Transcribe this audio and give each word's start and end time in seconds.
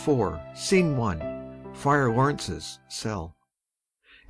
Act 0.00 0.08
IV, 0.08 0.40
Scene 0.56 0.98
I. 0.98 1.74
Friar 1.74 2.10
Lawrence's 2.10 2.78
cell. 2.88 3.36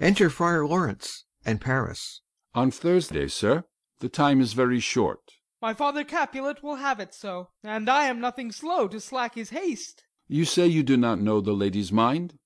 Enter 0.00 0.28
FRIAR 0.28 0.66
LAWRENCE 0.66 1.26
and 1.46 1.60
PARIS. 1.60 2.22
On 2.56 2.72
Thursday, 2.72 3.28
sir. 3.28 3.62
The 4.00 4.08
time 4.08 4.40
is 4.40 4.52
very 4.52 4.80
short. 4.80 5.20
My 5.62 5.72
father 5.72 6.02
Capulet 6.02 6.64
will 6.64 6.74
have 6.74 6.98
it 6.98 7.14
so, 7.14 7.50
And 7.62 7.88
I 7.88 8.06
am 8.06 8.18
nothing 8.18 8.50
slow 8.50 8.88
to 8.88 8.98
slack 8.98 9.36
his 9.36 9.50
haste. 9.50 10.02
You 10.26 10.44
say 10.44 10.66
you 10.66 10.82
do 10.82 10.96
not 10.96 11.20
know 11.20 11.40
the 11.40 11.52
lady's 11.52 11.92
mind? 11.92 12.40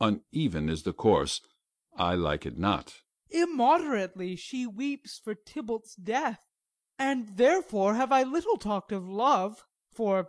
Uneven 0.00 0.68
is 0.68 0.82
the 0.82 0.92
course; 0.92 1.40
I 1.96 2.16
like 2.16 2.44
it 2.44 2.58
not. 2.58 2.94
Immoderately 3.30 4.34
she 4.34 4.66
weeps 4.66 5.20
for 5.22 5.36
Tybalt's 5.36 5.94
death, 5.94 6.40
And 6.98 7.36
therefore 7.36 7.94
have 7.94 8.10
I 8.10 8.24
little 8.24 8.56
talked 8.56 8.90
of 8.90 9.08
love; 9.08 9.62
For 9.92 10.26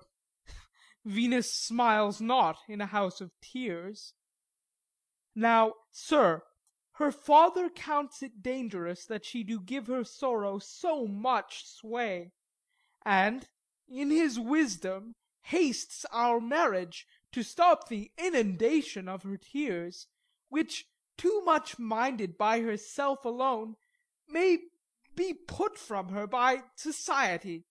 Venus 1.08 1.54
smiles 1.54 2.20
not 2.20 2.58
in 2.68 2.82
a 2.82 2.86
house 2.86 3.22
of 3.22 3.32
tears. 3.42 4.14
Now, 5.34 5.74
sir, 5.90 6.44
her 6.96 7.14
father 7.14 7.70
counts 7.70 8.22
it 8.22 8.44
dangerous 8.44 9.06
That 9.06 9.24
she 9.24 9.44
do 9.44 9.62
give 9.62 9.88
her 9.88 10.04
sorrow 10.04 10.60
so 10.60 11.08
much 11.08 11.66
sway, 11.66 12.34
And, 13.06 13.48
in 13.88 14.10
his 14.10 14.38
wisdom, 14.38 15.16
hastes 15.44 16.06
our 16.12 16.42
marriage, 16.42 17.08
To 17.32 17.42
stop 17.42 17.88
the 17.88 18.12
inundation 18.18 19.08
of 19.08 19.24
her 19.24 19.38
tears, 19.38 20.08
Which, 20.50 20.88
too 21.18 21.42
much 21.46 21.80
minded 21.80 22.38
by 22.38 22.60
herself 22.60 23.24
alone, 23.24 23.78
May 24.28 24.58
be 25.16 25.34
put 25.34 25.78
from 25.78 26.10
her 26.10 26.28
by 26.28 26.64
society. 26.76 27.64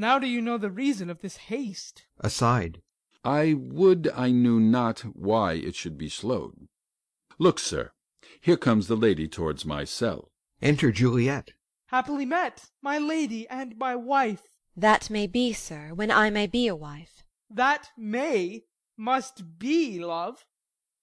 Now 0.00 0.18
do 0.18 0.26
you 0.26 0.40
know 0.40 0.56
the 0.56 0.70
reason 0.70 1.10
of 1.10 1.20
this 1.20 1.36
haste. 1.52 2.06
[Aside.] 2.20 2.80
I 3.22 3.52
would 3.52 4.08
I 4.14 4.30
knew 4.30 4.58
not 4.58 5.00
why 5.14 5.52
it 5.52 5.74
should 5.74 5.98
be 5.98 6.08
slowed. 6.08 6.68
Look, 7.38 7.58
sir, 7.58 7.92
here 8.40 8.56
comes 8.56 8.86
the 8.86 8.96
lady 8.96 9.28
towards 9.28 9.66
my 9.66 9.84
cell. 9.84 10.32
Enter 10.62 10.90
JULIET. 10.90 11.52
Happily 11.88 12.24
met, 12.24 12.70
my 12.80 12.96
lady 12.96 13.46
and 13.48 13.76
my 13.76 13.94
wife! 13.94 14.44
That 14.74 15.10
may 15.10 15.26
be, 15.26 15.52
sir, 15.52 15.92
when 15.92 16.10
I 16.10 16.30
may 16.30 16.46
be 16.46 16.66
a 16.66 16.74
wife. 16.74 17.22
That 17.50 17.90
may 17.94 18.64
must 18.96 19.58
be, 19.58 20.02
love, 20.02 20.46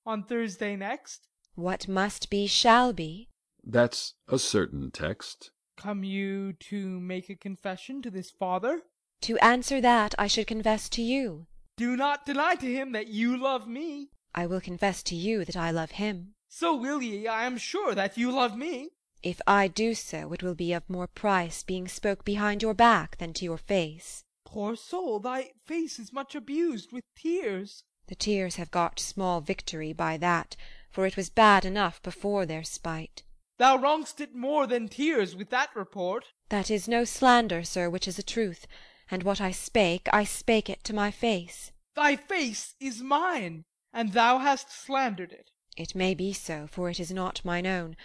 on 0.08 0.23
Thursday 0.23 0.76
next. 0.76 1.28
What 1.54 1.88
must 1.88 2.32
be 2.32 2.48
shall 2.48 2.94
be. 2.94 3.30
That's 3.64 4.16
a 4.28 4.39
certain 4.39 4.89
text. 4.89 5.52
Come 5.78 6.03
you 6.03 6.53
to 6.53 7.00
make 7.00 7.30
a 7.30 7.36
confession 7.36 8.02
to 8.02 8.09
this 8.09 8.31
father? 8.31 8.81
To 9.22 9.38
answer 9.38 9.80
that 9.80 10.16
I 10.17 10.25
should 10.25 10.47
confess 10.47 10.89
to 10.89 11.03
you. 11.03 11.45
Do 11.78 11.95
not 11.95 12.25
deny 12.25 12.56
to 12.56 12.66
him 12.66 12.92
that 12.94 13.08
you 13.08 13.38
love 13.38 13.67
me. 13.67 14.09
I 14.33 14.48
will 14.48 14.59
confess 14.59 15.03
to 15.03 15.16
you 15.16 15.45
that 15.45 15.55
I 15.55 15.70
love 15.70 15.92
him. 15.92 16.33
So 16.50 16.75
will 16.75 17.02
ye, 17.02 17.28
I 17.28 17.45
am 17.45 17.58
sure, 17.58 17.94
that 17.94 18.17
you 18.17 18.31
love 18.31 18.58
me. 18.58 18.89
If 19.22 19.39
I 19.45 19.67
do 19.67 19.94
so, 19.94 20.33
it 20.33 20.42
will 20.42 20.55
be 20.55 20.73
of 20.73 20.89
more 20.89 21.08
price 21.08 21.61
being 21.61 21.87
spoke 21.87 22.26
behind 22.26 22.64
your 22.64 22.73
back 22.73 23.17
than 23.17 23.33
to 23.33 23.45
your 23.45 23.58
face. 23.58 24.23
Poor 24.45 24.76
soul, 24.76 25.20
thy 25.20 25.52
face 25.66 25.99
is 25.99 26.11
much 26.11 26.33
abused 26.33 26.92
with 26.92 27.04
tears. 27.16 27.83
The 28.08 28.16
tears 28.16 28.55
have 28.55 28.71
got 28.71 28.99
small 28.99 29.42
victory 29.42 29.93
by 29.93 30.17
that, 30.17 30.55
for 30.89 31.05
it 31.05 31.17
was 31.17 31.30
bad 31.30 31.66
enough 31.66 32.02
before 32.02 32.45
their 32.45 32.64
spite. 32.64 33.23
Thou 33.58 33.78
wrong'st 33.78 34.22
it 34.22 34.36
more 34.36 34.68
than 34.68 34.88
tears 34.88 35.36
with 35.36 35.50
that 35.50 35.76
report. 35.76 36.26
That 36.50 36.70
is 36.70 36.88
no 36.88 37.04
slander, 37.04 37.64
sir, 37.64 37.90
which 37.90 38.08
is 38.08 38.20
a 38.20 38.23
truth, 38.23 38.68
and 39.10 39.23
what 39.23 39.42
I 39.42 39.52
spake, 39.52 40.08
I 40.14 40.23
spake 40.26 40.70
it 40.70 40.84
to 40.84 40.94
my 40.94 41.10
face. 41.10 41.72
Thy 41.96 42.16
face 42.16 42.76
is 42.80 43.02
mine, 43.02 43.66
and 43.92 44.14
thou 44.14 44.38
hast 44.38 44.72
slandered 44.72 45.32
it. 45.32 45.50
It 45.76 45.96
may 45.96 46.14
be 46.14 46.34
so, 46.34 46.67
for 46.67 46.90
it 46.90 47.00
is 47.00 47.12
not 47.12 47.44
mine 47.44 47.66
own. 47.66 47.98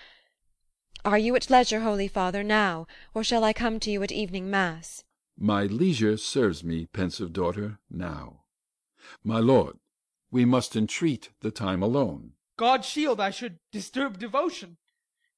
Are 1.05 1.19
you 1.19 1.37
at 1.37 1.51
leisure, 1.51 1.81
holy 1.81 2.09
father, 2.09 2.43
now, 2.43 2.87
or 3.13 3.23
shall 3.23 3.45
I 3.45 3.53
come 3.53 3.79
to 3.81 3.91
you 3.91 4.03
at 4.03 4.13
evening 4.13 4.51
mass? 4.51 5.05
My 5.37 5.65
leisure 5.65 6.17
serves 6.17 6.63
me, 6.65 6.87
pensive 6.87 7.33
daughter, 7.33 7.79
now. 7.91 8.45
My 9.25 9.41
lord, 9.41 9.79
we 10.31 10.45
must 10.45 10.77
entreat 10.77 11.31
the 11.41 11.51
time 11.51 11.83
alone. 11.83 12.33
God 12.57 12.85
shield 12.85 13.21
I 13.21 13.31
should 13.31 13.59
disturb 13.71 14.19
devotion! 14.19 14.77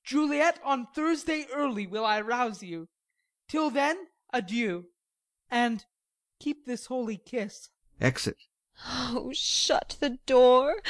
Juliet, 0.04 0.60
on 0.62 0.86
Thursday 0.88 1.46
early 1.50 1.86
will 1.86 2.04
I 2.04 2.20
rouse 2.20 2.62
you. 2.62 2.88
Till 3.48 3.70
then, 3.70 4.08
adieu, 4.34 4.90
and 5.50 5.86
keep 6.38 6.66
this 6.66 6.86
holy 6.86 7.16
kiss. 7.16 7.70
[Exit.] 8.02 8.36
Oh, 8.86 9.30
shut 9.32 9.96
the 10.00 10.18
door! 10.26 10.82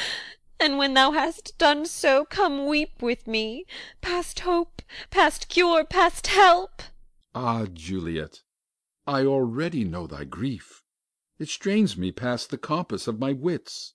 And 0.58 0.78
when 0.78 0.94
thou 0.94 1.12
hast 1.12 1.56
done 1.58 1.86
so, 1.86 2.24
come 2.24 2.66
weep 2.66 3.02
with 3.02 3.28
me, 3.28 3.66
Past 4.00 4.40
hope, 4.40 4.82
past 5.10 5.48
cure, 5.48 5.84
past 5.84 6.26
help. 6.26 6.82
Ah, 7.36 7.66
Juliet, 7.66 8.42
I 9.06 9.24
already 9.24 9.84
know 9.84 10.08
thy 10.08 10.24
grief; 10.24 10.82
It 11.38 11.48
strains 11.48 11.96
me 11.96 12.10
past 12.10 12.50
the 12.50 12.58
compass 12.58 13.06
of 13.06 13.20
my 13.20 13.32
wits. 13.32 13.94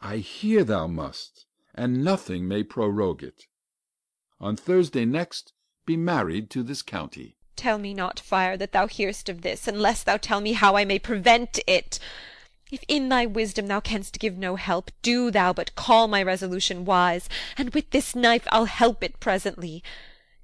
I 0.00 0.16
hear 0.16 0.64
thou 0.64 0.88
must, 0.88 1.46
and 1.74 2.02
nothing 2.02 2.48
may 2.48 2.64
prorogue 2.64 3.22
it. 3.22 3.46
On 4.42 4.56
Thursday 4.56 5.04
next 5.04 5.52
be 5.86 5.96
married 5.96 6.50
to 6.50 6.64
this 6.64 6.82
county. 6.82 7.36
Tell 7.54 7.78
me 7.78 7.94
not, 7.94 8.18
friar, 8.18 8.56
that 8.56 8.72
thou 8.72 8.88
hear'st 8.88 9.28
of 9.28 9.42
this, 9.42 9.68
Unless 9.68 10.02
thou 10.02 10.16
tell 10.16 10.40
me 10.40 10.54
how 10.54 10.74
I 10.74 10.84
may 10.84 10.98
prevent 10.98 11.60
it. 11.64 12.00
If 12.72 12.82
in 12.88 13.08
thy 13.08 13.24
wisdom 13.24 13.68
thou 13.68 13.78
canst 13.78 14.18
give 14.18 14.36
no 14.36 14.56
help, 14.56 14.90
Do 15.00 15.30
thou 15.30 15.52
but 15.52 15.76
call 15.76 16.08
my 16.08 16.24
resolution 16.24 16.84
wise, 16.84 17.28
And 17.56 17.72
with 17.72 17.90
this 17.90 18.16
knife 18.16 18.42
I'll 18.50 18.64
help 18.64 19.04
it 19.04 19.20
presently. 19.20 19.80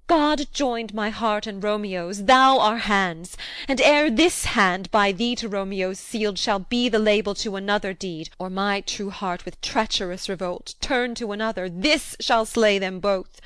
God 0.07 0.47
joined 0.53 0.95
my 0.95 1.11
heart 1.11 1.49
and 1.49 1.61
Romeo's, 1.61 2.27
thou 2.27 2.61
our 2.61 2.79
hands; 2.79 3.37
And 3.67 3.81
ere 3.81 4.11
this 4.11 4.45
hand 4.45 4.93
by 4.93 5.11
thee 5.11 5.35
to 5.35 5.49
Romeo's 5.49 5.99
sealed 5.99 6.39
Shall 6.39 6.61
be 6.61 6.89
the 6.89 7.01
label 7.01 7.35
to 7.35 7.57
another 7.57 7.93
deed, 7.95 8.31
Or 8.39 8.49
my 8.49 8.81
true 8.81 9.11
heart 9.11 9.45
with 9.45 9.61
treacherous 9.61 10.29
revolt 10.29 10.77
Turn 10.81 11.17
to 11.17 11.33
another, 11.33 11.69
this 11.69 12.15
shall 12.21 12.47
slay 12.47 12.79
them 12.79 13.01
both. 13.01 13.41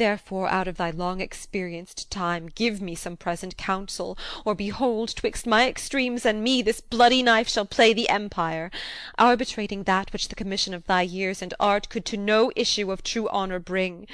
Therefore 0.00 0.48
out 0.48 0.66
of 0.66 0.78
thy 0.78 0.88
long 0.92 1.20
experienced 1.20 2.10
time 2.10 2.46
Give 2.46 2.80
me 2.80 2.94
some 2.94 3.18
present 3.18 3.58
counsel, 3.58 4.16
or 4.46 4.54
behold, 4.54 5.14
'Twixt 5.14 5.46
my 5.46 5.68
extremes 5.68 6.24
and 6.24 6.42
me 6.42 6.62
this 6.62 6.80
bloody 6.80 7.22
knife 7.22 7.50
Shall 7.50 7.66
play 7.66 7.92
the 7.92 8.08
empire, 8.08 8.70
arbitrating 9.18 9.82
that 9.82 10.10
Which 10.14 10.28
the 10.28 10.34
commission 10.34 10.72
of 10.72 10.86
thy 10.86 11.02
years 11.02 11.42
and 11.42 11.52
art 11.60 11.90
Could 11.90 12.06
to 12.06 12.16
no 12.16 12.50
issue 12.56 12.90
of 12.90 13.02
true 13.02 13.28
honour 13.28 13.58
bring. 13.58 14.06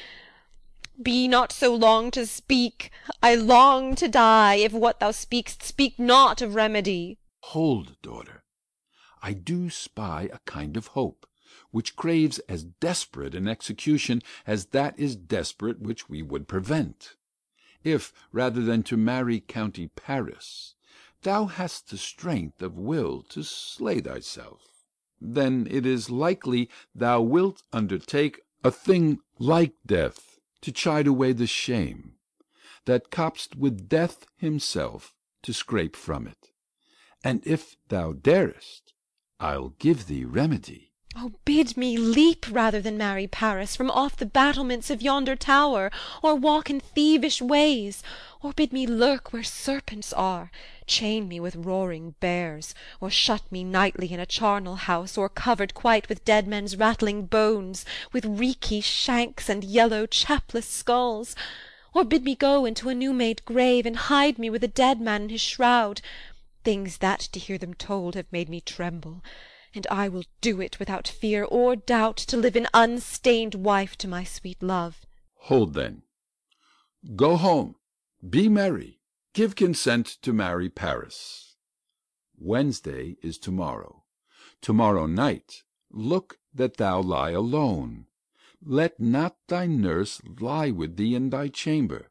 Be 1.00 1.28
not 1.28 1.52
so 1.52 1.72
long 1.72 2.10
to 2.10 2.26
speak; 2.26 2.90
I 3.22 3.36
long 3.36 3.94
to 3.94 4.08
die, 4.08 4.56
If 4.56 4.72
what 4.72 4.98
thou 4.98 5.12
speak'st 5.12 5.62
speak 5.62 6.00
not 6.00 6.42
of 6.42 6.56
remedy. 6.56 7.20
Hold, 7.54 8.02
daughter; 8.02 8.42
I 9.22 9.34
do 9.34 9.70
spy 9.70 10.28
a 10.32 10.40
kind 10.50 10.76
of 10.76 10.88
hope 10.88 11.28
which 11.70 11.96
craves 11.96 12.38
as 12.48 12.64
desperate 12.64 13.34
an 13.34 13.48
execution 13.48 14.22
as 14.46 14.66
that 14.66 14.98
is 14.98 15.16
desperate 15.16 15.80
which 15.80 16.08
we 16.08 16.22
would 16.22 16.48
prevent. 16.48 17.16
If, 17.82 18.12
rather 18.32 18.62
than 18.62 18.82
to 18.84 18.96
marry 18.96 19.40
county 19.40 19.88
Paris, 19.88 20.74
thou 21.22 21.46
hast 21.46 21.90
the 21.90 21.98
strength 21.98 22.62
of 22.62 22.78
will 22.78 23.22
to 23.30 23.42
slay 23.42 24.00
thyself, 24.00 24.84
then 25.20 25.66
it 25.70 25.86
is 25.86 26.10
likely 26.10 26.68
thou 26.94 27.20
wilt 27.20 27.62
undertake 27.72 28.40
a 28.62 28.70
thing 28.70 29.18
like 29.38 29.74
death 29.86 30.40
to 30.62 30.72
chide 30.72 31.06
away 31.06 31.32
the 31.32 31.46
shame 31.46 32.14
that 32.86 33.10
cop'st 33.10 33.56
with 33.56 33.88
death 33.88 34.26
himself 34.36 35.14
to 35.42 35.52
scrape 35.52 35.94
from 35.94 36.26
it. 36.26 36.50
And 37.22 37.46
if 37.46 37.76
thou 37.88 38.12
darest, 38.12 38.94
I'll 39.38 39.70
give 39.78 40.06
thee 40.06 40.24
remedy. 40.24 40.92
O, 41.18 41.32
bid 41.46 41.78
me 41.78 41.96
leap 41.96 42.44
rather 42.50 42.78
than 42.82 42.98
marry 42.98 43.26
Paris 43.26 43.74
From 43.74 43.90
off 43.90 44.18
the 44.18 44.26
battlements 44.26 44.90
of 44.90 45.00
yonder 45.00 45.34
tower, 45.34 45.90
Or 46.22 46.34
walk 46.34 46.68
in 46.68 46.78
thievish 46.78 47.40
ways, 47.40 48.02
or 48.42 48.52
bid 48.52 48.70
me 48.70 48.86
lurk 48.86 49.32
Where 49.32 49.42
serpents 49.42 50.12
are, 50.12 50.50
chain 50.86 51.26
me 51.26 51.40
with 51.40 51.56
roaring 51.56 52.16
bears, 52.20 52.74
Or 53.00 53.08
shut 53.10 53.50
me 53.50 53.64
nightly 53.64 54.12
in 54.12 54.20
a 54.20 54.26
charnel 54.26 54.76
house 54.76 55.16
O'ercovered 55.16 55.72
quite 55.72 56.06
with 56.10 56.22
dead 56.26 56.46
men's 56.46 56.76
rattling 56.76 57.24
bones, 57.24 57.86
With 58.12 58.26
reeky 58.26 58.82
shanks 58.82 59.48
and 59.48 59.64
yellow 59.64 60.04
chapless 60.04 60.66
skulls; 60.68 61.34
Or 61.94 62.04
bid 62.04 62.24
me 62.24 62.34
go 62.34 62.66
into 62.66 62.90
a 62.90 62.94
new 62.94 63.14
made 63.14 63.42
grave 63.46 63.86
And 63.86 63.96
hide 63.96 64.38
me 64.38 64.50
with 64.50 64.62
a 64.62 64.68
dead 64.68 65.00
man 65.00 65.22
in 65.22 65.28
his 65.30 65.40
shroud. 65.40 66.02
Things 66.62 66.98
that, 66.98 67.20
to 67.20 67.38
hear 67.38 67.56
them 67.56 67.72
told, 67.72 68.16
have 68.16 68.30
made 68.30 68.50
me 68.50 68.60
tremble 68.60 69.22
and 69.76 69.86
I 69.90 70.08
will 70.08 70.24
do 70.40 70.60
it 70.60 70.78
without 70.78 71.06
fear 71.06 71.44
or 71.44 71.76
doubt 71.76 72.16
To 72.16 72.36
live 72.36 72.56
an 72.56 72.66
unstained 72.74 73.54
wife 73.54 73.96
to 73.98 74.08
my 74.08 74.24
sweet 74.24 74.62
love. 74.62 75.06
Hold 75.34 75.74
then. 75.74 76.02
Go 77.14 77.36
home, 77.36 77.76
be 78.28 78.48
merry, 78.48 79.00
give 79.34 79.54
consent 79.54 80.06
To 80.22 80.32
marry 80.32 80.68
Paris. 80.68 81.56
Wednesday 82.38 83.16
is 83.22 83.38
to 83.38 83.50
morrow. 83.52 84.04
To 84.62 84.72
morrow 84.72 85.06
night 85.06 85.62
look 85.90 86.38
that 86.52 86.78
thou 86.78 87.00
lie 87.00 87.30
alone, 87.30 88.06
Let 88.62 88.98
not 88.98 89.36
thy 89.46 89.66
nurse 89.66 90.20
lie 90.40 90.70
with 90.70 90.96
thee 90.96 91.14
in 91.14 91.30
thy 91.30 91.48
chamber. 91.48 92.10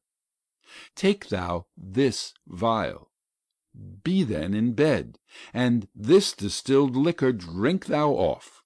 Take 0.95 1.27
thou 1.29 1.65
this 1.75 2.33
vial, 2.47 3.11
be 4.05 4.23
then 4.23 4.53
in 4.53 4.71
bed, 4.71 5.19
And 5.53 5.89
this 5.93 6.31
distilled 6.31 6.95
liquor 6.95 7.33
drink 7.33 7.87
thou 7.87 8.11
off, 8.11 8.63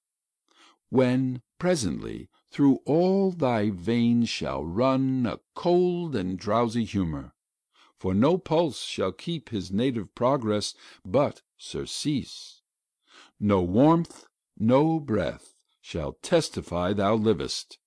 When 0.88 1.42
presently 1.58 2.28
through 2.52 2.76
all 2.86 3.32
thy 3.32 3.70
veins 3.70 4.28
shall 4.28 4.64
run 4.64 5.26
A 5.26 5.40
cold 5.56 6.14
and 6.14 6.38
drowsy 6.38 6.84
humour; 6.84 7.34
for 7.98 8.14
no 8.14 8.38
pulse 8.38 8.84
Shall 8.84 9.10
keep 9.10 9.48
his 9.48 9.72
native 9.72 10.14
progress, 10.14 10.74
but 11.04 11.42
surcease; 11.58 12.62
No 13.40 13.62
warmth, 13.62 14.28
no 14.56 15.00
breath, 15.00 15.56
shall 15.80 16.12
testify 16.22 16.92
thou 16.92 17.16
livest; 17.16 17.80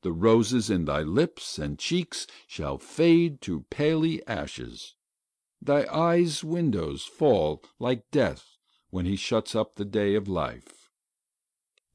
The 0.00 0.12
roses 0.12 0.70
in 0.70 0.86
thy 0.86 1.02
lips 1.02 1.58
and 1.58 1.78
cheeks 1.78 2.26
shall 2.46 2.78
fade 2.78 3.42
To 3.42 3.66
paly 3.68 4.26
ashes; 4.26 4.94
thy 5.62 5.84
eyes' 5.94 6.42
windows 6.42 7.04
fall 7.04 7.62
Like 7.78 8.10
Death 8.10 8.56
when 8.88 9.04
he 9.04 9.14
shuts 9.14 9.54
up 9.54 9.74
the 9.74 9.84
day 9.84 10.14
of 10.14 10.26
life; 10.26 10.88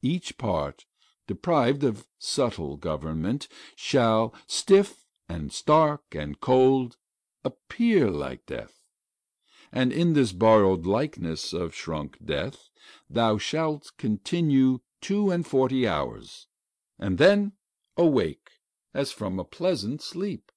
Each 0.00 0.38
part, 0.38 0.86
deprived 1.26 1.82
of 1.82 2.06
subtle 2.16 2.76
government, 2.76 3.48
Shall, 3.74 4.32
stiff 4.46 5.04
and 5.28 5.52
stark 5.52 6.14
and 6.14 6.38
cold, 6.38 6.96
appear 7.44 8.08
like 8.08 8.46
Death; 8.46 8.84
And 9.72 9.92
in 9.92 10.12
this 10.12 10.30
borrowed 10.30 10.86
likeness 10.86 11.52
of 11.52 11.74
shrunk 11.74 12.24
Death 12.24 12.68
Thou 13.10 13.36
shalt 13.36 13.90
continue 13.98 14.78
two 15.00 15.32
and 15.32 15.44
forty 15.44 15.88
hours, 15.88 16.46
And 17.00 17.18
then 17.18 17.54
awake 17.96 18.48
as 18.94 19.10
from 19.10 19.40
a 19.40 19.44
pleasant 19.44 20.02
sleep. 20.02 20.52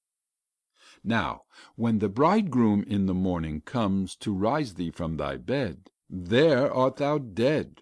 Now 1.02 1.44
when 1.76 2.00
the 2.00 2.10
bridegroom 2.10 2.82
in 2.82 3.06
the 3.06 3.14
morning 3.14 3.62
comes 3.62 4.14
To 4.16 4.34
rise 4.34 4.74
thee 4.74 4.90
from 4.90 5.16
thy 5.16 5.38
bed, 5.38 5.88
there 6.10 6.70
art 6.70 6.96
thou 6.96 7.16
dead; 7.16 7.80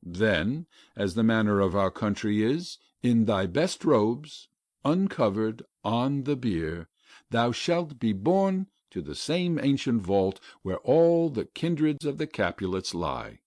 Then, 0.00 0.68
as 0.94 1.16
the 1.16 1.24
manner 1.24 1.58
of 1.58 1.74
our 1.74 1.90
country 1.90 2.44
is, 2.44 2.78
In 3.02 3.24
thy 3.24 3.46
best 3.46 3.84
robes, 3.84 4.46
uncovered, 4.84 5.64
on 5.82 6.22
the 6.22 6.36
bier, 6.36 6.88
Thou 7.30 7.50
shalt 7.50 7.98
be 7.98 8.12
borne 8.12 8.68
to 8.92 9.02
the 9.02 9.16
same 9.16 9.58
ancient 9.58 10.02
vault 10.02 10.38
Where 10.62 10.78
all 10.78 11.30
the 11.30 11.46
kindreds 11.46 12.04
of 12.04 12.18
the 12.18 12.28
Capulets 12.28 12.94
lie. 12.94 13.40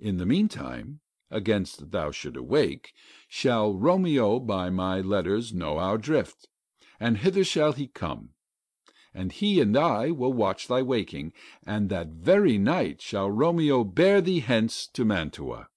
In 0.00 0.16
the 0.16 0.26
meantime, 0.26 0.98
against 1.30 1.92
thou 1.92 2.10
should 2.10 2.36
awake, 2.36 2.92
Shall 3.28 3.72
Romeo 3.72 4.40
by 4.40 4.68
my 4.68 5.00
letters 5.00 5.54
know 5.54 5.78
our 5.78 5.96
drift, 5.96 6.48
And 7.02 7.16
hither 7.16 7.44
shall 7.44 7.72
he 7.72 7.86
come; 7.86 8.34
and 9.14 9.32
he 9.32 9.58
and 9.62 9.74
I 9.74 10.10
Will 10.10 10.34
watch 10.34 10.68
thy 10.68 10.82
waking, 10.82 11.32
and 11.66 11.88
that 11.88 12.08
very 12.08 12.58
night 12.58 13.00
Shall 13.00 13.30
Romeo 13.30 13.84
bear 13.84 14.20
thee 14.20 14.40
hence 14.40 14.86
to 14.88 15.06
Mantua; 15.06 15.70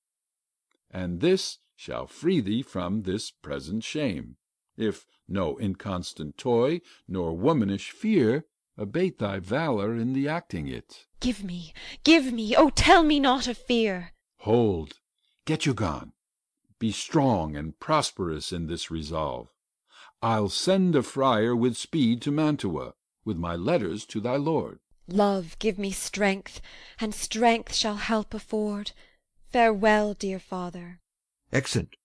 And 0.91 1.21
this 1.21 1.59
shall 1.77 2.07
free 2.07 2.41
thee 2.41 2.61
from 2.61 3.03
this 3.03 3.31
present 3.31 3.85
shame, 3.85 4.35
If 4.75 5.05
no 5.25 5.57
inconstant 5.61 6.37
toy 6.37 6.81
nor 7.07 7.37
womanish 7.37 7.91
fear 7.91 8.45
Abate 8.77 9.17
thy 9.19 9.39
valour 9.39 9.95
in 9.95 10.11
the 10.11 10.27
acting 10.27 10.67
it. 10.67 11.05
Give 11.21 11.41
me, 11.41 11.73
give 12.03 12.33
me! 12.33 12.53
O 12.57 12.69
tell 12.69 13.01
me 13.01 13.21
not 13.21 13.47
of 13.47 13.57
fear! 13.57 14.11
Hold, 14.39 14.99
get 15.45 15.65
you 15.65 15.73
gone; 15.73 16.11
be 16.79 16.91
strong 16.91 17.55
and 17.55 17.79
prosperous 17.79 18.51
In 18.51 18.67
this 18.67 18.91
resolve. 18.91 19.52
I'll 20.23 20.47
send 20.47 20.95
a 20.95 21.03
friar 21.03 21.53
with 21.53 21.75
speed 21.75 22.21
To 22.21 22.31
Mantua, 22.31 22.93
with 23.25 23.35
my 23.35 23.57
letters 23.57 24.05
to 24.05 24.21
thy 24.21 24.37
lord. 24.37 24.79
Love 25.05 25.59
give 25.59 25.77
me 25.77 25.91
strength, 25.91 26.61
and 26.97 27.13
strength 27.13 27.75
shall 27.75 27.97
help 27.97 28.33
afford. 28.33 28.93
Farewell, 29.51 30.13
dear 30.13 30.39
father. 30.39 31.01
Exit. 31.51 31.97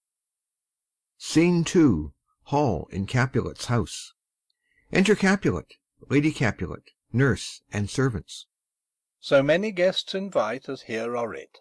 SCENE 1.17 1.65
II. 1.73 2.11
Hall 2.47 2.89
in 2.91 3.07
Capulet's 3.07 3.67
house. 3.67 4.15
Enter 4.93 5.15
Capulet, 5.15 5.75
Lady 6.11 6.33
Capulet, 6.33 6.91
Nurse, 7.13 7.63
and 7.73 7.89
servants. 7.89 8.47
So 9.21 9.45
many 9.45 9.71
guests 9.71 10.13
invite 10.13 10.69
as 10.69 10.83
here 10.83 11.17
are 11.17 11.29
writ. 11.29 11.59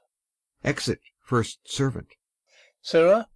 Exit 0.63 1.01
First 1.21 1.59
Servant. 1.65 2.15
Sirrah, 2.81 3.27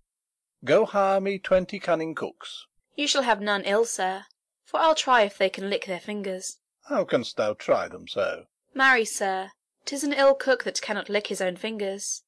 go 0.65 0.85
hire 0.87 1.21
me 1.21 1.37
twenty 1.37 1.77
cunning 1.77 2.15
cooks. 2.15 2.65
You 3.01 3.07
shall 3.07 3.23
have 3.23 3.41
none 3.41 3.63
ill, 3.63 3.85
sir, 3.85 4.25
for 4.63 4.79
I'll 4.79 4.93
try 4.93 5.23
if 5.23 5.35
they 5.35 5.49
can 5.49 5.71
lick 5.71 5.87
their 5.87 5.99
fingers. 5.99 6.59
How 6.83 7.03
canst 7.03 7.35
thou 7.35 7.55
try 7.55 7.87
them 7.87 8.07
so? 8.07 8.45
Marry, 8.75 9.05
sir, 9.05 9.53
'tis 9.85 10.03
an 10.03 10.13
ill 10.13 10.35
cook 10.35 10.65
that 10.65 10.83
cannot 10.83 11.09
lick 11.09 11.25
his 11.25 11.41
own 11.41 11.55
fingers. 11.55 12.21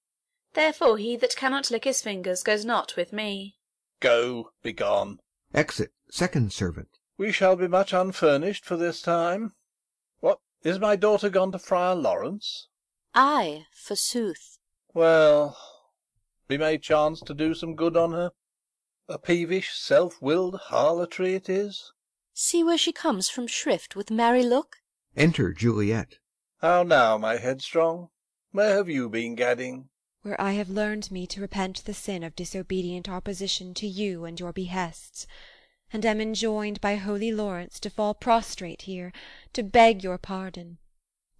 Therefore 0.53 0.97
he 0.97 1.15
that 1.17 1.35
cannot 1.35 1.69
lick 1.69 1.83
his 1.83 2.01
fingers 2.01 2.41
goes 2.41 2.65
not 2.65 2.95
with 2.95 3.13
me. 3.13 3.55
Go, 3.99 4.51
begone. 4.63 5.19
Exit 5.53 5.93
Second 6.09 6.51
Servant. 6.51 6.97
We 7.19 7.31
shall 7.31 7.55
be 7.55 7.67
much 7.67 7.93
unfurnished 7.93 8.65
for 8.65 8.75
this 8.75 8.99
time. 8.99 9.53
What, 10.21 10.39
is 10.63 10.79
my 10.79 10.95
daughter 10.95 11.29
gone 11.29 11.51
to 11.51 11.59
Friar 11.59 11.93
Lawrence? 11.93 12.67
Ay, 13.13 13.67
forsooth. 13.71 14.57
Well, 14.91 15.55
we 16.47 16.57
may 16.57 16.79
chance 16.79 17.21
to 17.21 17.35
do 17.35 17.53
some 17.53 17.75
good 17.75 17.95
on 17.95 18.13
her. 18.13 18.31
A 19.09 19.19
peevish, 19.19 19.73
self-willed 19.73 20.55
harlotry 20.55 21.35
it 21.35 21.49
is. 21.49 21.91
See 22.33 22.63
where 22.63 22.77
she 22.77 22.93
comes 22.93 23.27
from 23.27 23.47
shrift 23.47 23.97
with 23.97 24.09
merry 24.09 24.43
look. 24.43 24.77
Enter 25.17 25.51
Juliet. 25.51 26.19
How 26.61 26.83
now, 26.83 27.17
my 27.17 27.35
headstrong? 27.35 28.11
Where 28.51 28.77
have 28.77 28.87
you 28.87 29.09
been 29.09 29.35
gadding? 29.35 29.89
Where 30.21 30.39
I 30.39 30.53
have 30.53 30.69
learned 30.69 31.11
me 31.11 31.27
to 31.27 31.41
repent 31.41 31.83
the 31.83 31.93
sin 31.93 32.23
of 32.23 32.33
disobedient 32.33 33.09
opposition 33.09 33.73
to 33.73 33.87
you 33.87 34.23
and 34.23 34.39
your 34.39 34.53
behests, 34.53 35.27
and 35.91 36.05
am 36.05 36.21
enjoined 36.21 36.79
by 36.79 36.95
holy 36.95 37.33
Lawrence 37.33 37.81
to 37.81 37.89
fall 37.89 38.13
prostrate 38.13 38.83
here, 38.83 39.11
to 39.51 39.63
beg 39.63 40.01
your 40.01 40.17
pardon. 40.17 40.77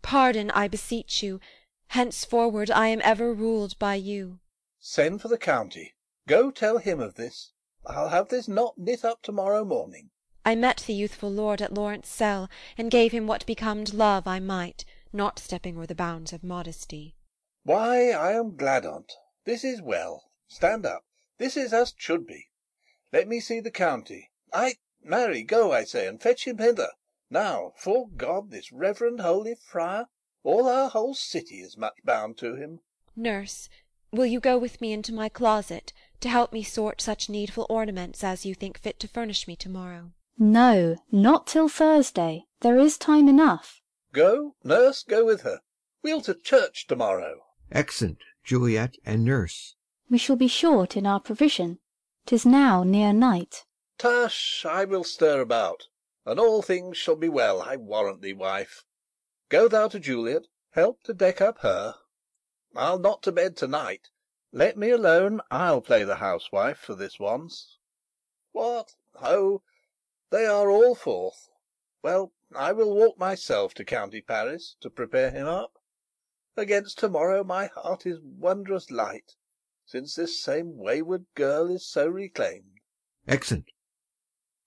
Pardon, 0.02 0.52
I 0.52 0.68
beseech 0.68 1.24
you; 1.24 1.40
henceforward 1.88 2.70
I 2.70 2.90
am 2.90 3.00
ever 3.06 3.34
ruled 3.34 3.80
by 3.80 3.96
you. 3.96 4.42
Send 4.80 5.22
for 5.22 5.30
the 5.30 5.38
county. 5.38 5.94
Go 6.28 6.52
tell 6.52 6.78
him 6.78 7.00
of 7.00 7.16
this. 7.16 7.52
I'll 7.86 8.10
have 8.10 8.30
this 8.30 8.48
knot 8.48 8.76
knit 8.78 9.04
up 9.04 9.22
to-morrow 9.24 9.66
morning. 9.66 10.10
I 10.46 10.56
met 10.56 10.84
the 10.88 10.94
youthful 10.94 11.30
lord 11.32 11.62
at 11.62 11.74
Lawrence' 11.74 12.10
cell, 12.10 12.50
and 12.78 12.90
gave 12.92 13.12
him 13.12 13.28
what 13.28 13.46
becomed 13.46 13.94
love 13.94 14.26
I 14.28 14.40
might, 14.40 14.86
not 15.12 15.38
stepping 15.40 15.78
o'er 15.78 15.86
the 15.86 15.96
bounds 15.96 16.32
of 16.32 16.44
modesty. 16.44 17.16
Why, 17.64 18.12
I 18.12 18.34
am 18.34 18.56
glad 18.56 18.86
on't. 18.86 19.12
This 19.46 19.64
is 19.64 19.82
well. 19.82 20.32
Stand 20.48 20.86
up. 20.86 21.04
This 21.38 21.58
is 21.58 21.74
as't 21.74 21.96
should 21.98 22.26
be. 22.26 22.48
Let 23.12 23.28
me 23.28 23.40
see 23.40 23.60
the 23.60 23.72
county. 23.72 24.32
Ay, 24.54 24.76
marry, 25.04 25.44
go, 25.44 25.72
I 25.72 25.84
say, 25.84 26.08
and 26.08 26.22
fetch 26.22 26.46
him 26.48 26.58
hither. 26.58 26.90
now. 27.30 27.64
Now, 27.64 27.74
'fore 27.78 28.08
God, 28.16 28.52
this 28.52 28.72
reverend 28.72 29.20
holy 29.20 29.56
friar, 29.56 30.08
all 30.44 30.68
our 30.68 30.90
whole 30.90 31.16
city 31.16 31.62
is 31.62 31.78
much 31.78 31.96
bound 32.04 32.38
to 32.38 32.56
him. 32.56 32.80
Nurse, 33.16 33.70
will 34.12 34.26
you 34.26 34.40
go 34.40 34.58
with 34.58 34.80
me 34.82 34.94
into 34.94 35.14
my 35.14 35.30
closet, 35.30 35.94
to 36.24 36.30
help 36.30 36.52
me 36.52 36.64
sort 36.64 37.02
such 37.02 37.30
needful 37.30 37.68
ornaments 37.70 38.24
as 38.24 38.46
you 38.46 38.56
think 38.56 38.80
fit 38.80 39.00
to 39.00 39.08
furnish 39.08 39.48
me 39.48 39.56
to-morrow? 39.56 40.12
No, 40.38 40.96
not 41.12 41.46
till 41.46 41.70
Thursday. 41.70 42.46
There 42.62 42.78
is 42.78 42.98
time 42.98 43.28
enough. 43.28 43.82
Go, 44.14 44.56
nurse, 44.64 45.04
go 45.04 45.26
with 45.26 45.42
her. 45.42 45.60
We'll 46.02 46.22
to 46.22 46.34
church 46.34 46.88
to-morrow. 46.88 47.42
Exit 47.72 48.18
Juliet 48.44 48.96
and 49.06 49.24
Nurse. 49.24 49.76
We 50.10 50.18
shall 50.18 50.36
be 50.36 50.48
short 50.48 50.96
in 50.96 51.06
our 51.06 51.20
provision. 51.20 51.80
'Tis 52.26 52.46
now 52.46 52.84
near 52.84 53.12
night. 53.12 53.66
Tush, 53.98 54.66
I 54.66 54.86
will 54.86 55.04
stir 55.04 55.42
about, 55.42 55.88
and 56.26 56.40
all 56.40 56.62
things 56.62 56.98
shall 56.98 57.16
be 57.16 57.30
well, 57.30 57.62
I 57.62 57.76
warrant 57.76 58.22
thee, 58.22 58.34
wife. 58.34 58.86
Go 59.50 59.68
thou 59.68 59.88
to 59.90 60.00
Juliet, 60.00 60.48
help 60.72 61.04
to 61.04 61.14
deck 61.14 61.42
up 61.42 61.60
her. 61.60 61.96
I'll 62.76 63.00
not 63.00 63.24
to 63.24 63.32
bed 63.32 63.58
to-night. 63.58 64.10
Let 64.56 64.78
me 64.78 64.92
alone, 64.92 65.42
I'll 65.50 65.82
play 65.82 66.04
the 66.04 66.18
housewife 66.18 66.78
for 66.78 66.94
this 66.94 67.20
once. 67.20 67.80
What, 68.52 68.94
ho! 69.16 69.64
they 70.30 70.46
are 70.46 70.70
all 70.70 70.94
forth. 70.94 71.50
Well, 72.04 72.34
I 72.56 72.72
will 72.72 72.96
walk 72.96 73.18
myself 73.18 73.74
to 73.74 73.84
County 73.84 74.22
Paris, 74.22 74.76
to 74.82 74.92
prepare 74.92 75.32
him 75.32 75.48
up. 75.48 75.80
Against 76.56 77.00
to-morrow 77.00 77.44
my 77.44 77.66
heart 77.66 78.06
is 78.06 78.20
wondrous 78.22 78.92
light, 78.92 79.34
Since 79.88 80.14
this 80.14 80.40
same 80.40 80.78
wayward 80.78 81.26
girl 81.34 81.68
is 81.72 81.88
so 81.88 82.06
reclaimed. 82.08 82.80
Exit. 83.28 83.66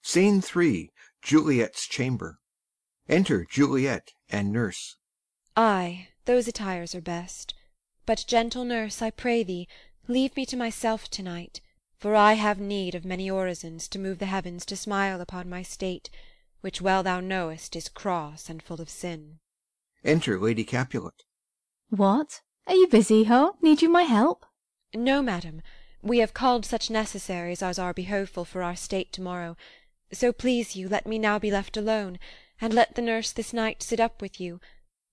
SCENE 0.02 0.42
III. 0.42 0.90
Juliet's 1.22 1.86
chamber. 1.86 2.40
Enter 3.08 3.44
Juliet 3.44 4.14
and 4.28 4.50
Nurse. 4.50 4.96
Ay, 5.56 6.08
those 6.24 6.48
attires 6.48 6.92
are 6.92 7.00
best. 7.00 7.54
But, 8.06 8.24
gentle 8.26 8.64
nurse, 8.64 9.02
I 9.02 9.10
pray 9.10 9.42
thee, 9.42 9.68
leave 10.08 10.36
me 10.36 10.46
to 10.46 10.56
myself 10.56 11.10
to 11.10 11.22
night, 11.22 11.60
for 11.98 12.14
I 12.14 12.34
have 12.34 12.60
need 12.60 12.94
of 12.94 13.04
many 13.04 13.28
orisons 13.28 13.88
to 13.88 13.98
move 13.98 14.20
the 14.20 14.26
heavens 14.26 14.64
to 14.66 14.76
smile 14.76 15.20
upon 15.20 15.50
my 15.50 15.62
state, 15.62 16.08
which 16.60 16.80
well 16.80 17.02
thou 17.02 17.20
knowest 17.20 17.74
is 17.74 17.88
cross 17.88 18.48
and 18.48 18.62
full 18.62 18.80
of 18.80 18.88
sin. 18.88 19.40
Enter 20.04 20.38
Lady 20.38 20.62
Capulet. 20.62 21.24
What? 21.90 22.42
Are 22.68 22.74
you 22.74 22.86
busy, 22.86 23.24
Ho? 23.24 23.56
Need 23.60 23.82
you 23.82 23.88
my 23.88 24.02
help? 24.02 24.46
No, 24.94 25.20
madam, 25.20 25.62
we 26.00 26.18
have 26.18 26.34
called 26.34 26.64
such 26.64 26.90
necessaries 26.90 27.62
as 27.62 27.78
are 27.78 27.92
behoveful 27.92 28.44
for 28.44 28.62
our 28.62 28.76
state 28.76 29.12
to-morrow. 29.12 29.56
So 30.12 30.32
please 30.32 30.76
you, 30.76 30.88
let 30.88 31.06
me 31.06 31.18
now 31.18 31.40
be 31.40 31.50
left 31.50 31.76
alone, 31.76 32.20
and 32.60 32.72
let 32.72 32.94
the 32.94 33.02
nurse 33.02 33.32
this 33.32 33.52
night 33.52 33.82
sit 33.82 33.98
up 33.98 34.22
with 34.22 34.40
you, 34.40 34.60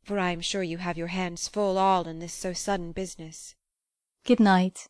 for 0.04 0.20
I 0.20 0.32
am 0.32 0.42
sure 0.42 0.64
you 0.64 0.78
have 0.78 0.98
your 0.98 1.08
hands 1.08 1.48
full 1.48 1.78
all 1.78 2.08
in 2.08 2.20
this 2.20 2.34
so 2.34 2.54
sudden 2.54 2.92
business. 2.92 3.56
Good 4.26 4.40
night. 4.40 4.88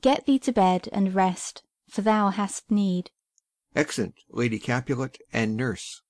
Get 0.00 0.26
thee 0.26 0.38
to 0.40 0.52
bed 0.52 0.88
and 0.92 1.14
rest, 1.14 1.62
for 1.88 2.02
thou 2.02 2.30
hast 2.30 2.70
need. 2.70 3.10
Exeunt 3.74 4.14
Lady 4.28 4.58
Capulet 4.58 5.18
and 5.32 5.56
Nurse. 5.56 6.02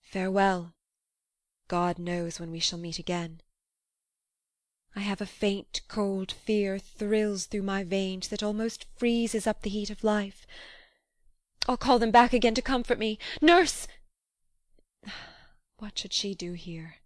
Farewell. 0.00 0.74
God 1.66 1.98
knows 1.98 2.40
when 2.40 2.50
we 2.50 2.60
shall 2.60 2.78
meet 2.78 2.98
again. 2.98 3.42
I 4.96 5.00
have 5.00 5.20
a 5.20 5.26
faint 5.26 5.82
cold 5.86 6.32
fear 6.32 6.78
thrills 6.78 7.46
through 7.46 7.62
my 7.62 7.84
veins 7.84 8.28
that 8.28 8.42
almost 8.42 8.86
freezes 8.96 9.46
up 9.46 9.62
the 9.62 9.70
heat 9.70 9.90
of 9.90 10.02
life. 10.02 10.46
I'll 11.68 11.76
call 11.76 11.98
them 11.98 12.10
back 12.10 12.32
again 12.32 12.54
to 12.54 12.62
comfort 12.62 12.98
me. 12.98 13.18
Nurse! 13.40 13.86
What 15.78 15.96
should 15.96 16.12
she 16.12 16.34
do 16.34 16.54
here? 16.54 16.96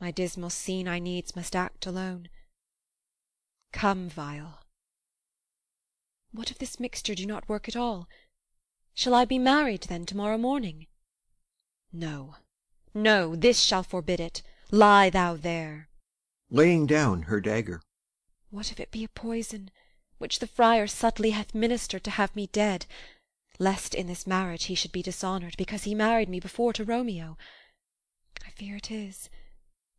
My 0.00 0.10
dismal 0.10 0.50
scene 0.50 0.86
I 0.86 0.98
needs 0.98 1.34
must 1.34 1.56
act 1.56 1.86
alone. 1.86 2.28
Come, 3.72 4.08
vial. 4.08 4.60
What 6.30 6.50
if 6.50 6.58
this 6.58 6.78
mixture 6.78 7.14
do 7.14 7.26
not 7.26 7.48
work 7.48 7.68
at 7.68 7.76
all? 7.76 8.08
Shall 8.94 9.14
I 9.14 9.24
be 9.24 9.38
married, 9.38 9.84
then, 9.84 10.06
to-morrow 10.06 10.38
morning? 10.38 10.86
No, 11.92 12.36
no, 12.94 13.34
this 13.34 13.60
shall 13.60 13.82
forbid 13.82 14.20
it. 14.20 14.42
Lie 14.70 15.10
thou 15.10 15.36
there. 15.36 15.88
laying 16.50 16.86
down 16.86 17.22
her 17.22 17.40
dagger. 17.40 17.80
What 18.50 18.72
if 18.72 18.80
it 18.80 18.90
be 18.90 19.04
a 19.04 19.08
poison, 19.08 19.70
which 20.18 20.38
the 20.38 20.46
friar 20.46 20.86
subtly 20.86 21.30
hath 21.30 21.54
ministered 21.54 22.04
to 22.04 22.10
have 22.10 22.34
me 22.34 22.46
dead, 22.46 22.86
lest 23.58 23.94
in 23.94 24.06
this 24.06 24.26
marriage 24.26 24.64
he 24.64 24.74
should 24.74 24.92
be 24.92 25.02
dishonoured, 25.02 25.56
because 25.56 25.84
he 25.84 25.94
married 25.94 26.28
me 26.28 26.40
before 26.40 26.72
to 26.74 26.84
Romeo? 26.84 27.36
I 28.46 28.50
fear 28.50 28.76
it 28.76 28.90
is. 28.90 29.28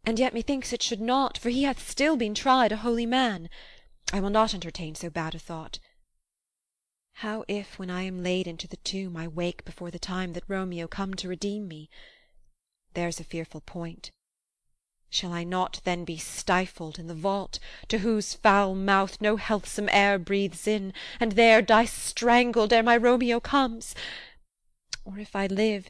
And 0.05 0.17
yet 0.17 0.33
methinks 0.33 0.73
it 0.73 0.81
should 0.81 1.01
not, 1.01 1.37
for 1.37 1.49
he 1.49 1.63
hath 1.63 1.87
still 1.87 2.17
been 2.17 2.33
tried 2.33 2.71
a 2.71 2.77
holy 2.77 3.05
man. 3.05 3.49
I 4.11 4.19
will 4.19 4.29
not 4.29 4.53
entertain 4.53 4.95
so 4.95 5.09
bad 5.09 5.35
a 5.35 5.39
thought. 5.39 5.79
How 7.13 7.43
if, 7.47 7.77
when 7.77 7.89
I 7.89 8.03
am 8.03 8.23
laid 8.23 8.47
into 8.47 8.67
the 8.67 8.77
tomb, 8.77 9.17
I 9.17 9.27
wake 9.27 9.65
before 9.65 9.91
the 9.91 9.99
time 9.99 10.33
that 10.33 10.47
Romeo 10.47 10.87
come 10.87 11.13
to 11.15 11.27
redeem 11.27 11.67
me? 11.67 11.89
There's 12.93 13.19
a 13.19 13.25
fearful 13.25 13.61
point. 13.61 14.11
Shall 15.09 15.33
I 15.33 15.43
not 15.43 15.81
then 15.83 16.05
be 16.05 16.17
stifled 16.17 16.97
in 16.97 17.07
the 17.07 17.15
vault, 17.15 17.59
to 17.87 17.99
whose 17.99 18.35
foul 18.35 18.75
mouth 18.75 19.19
no 19.19 19.37
healthsome 19.37 19.89
air 19.91 20.19
breathes 20.19 20.67
in, 20.67 20.93
and 21.19 21.33
there 21.33 21.61
die 21.61 21.85
strangled 21.85 22.71
ere 22.71 22.83
my 22.83 22.95
Romeo 22.95 23.39
comes? 23.39 23.95
Or 25.03 25.19
if 25.19 25.35
I 25.35 25.47
live, 25.47 25.89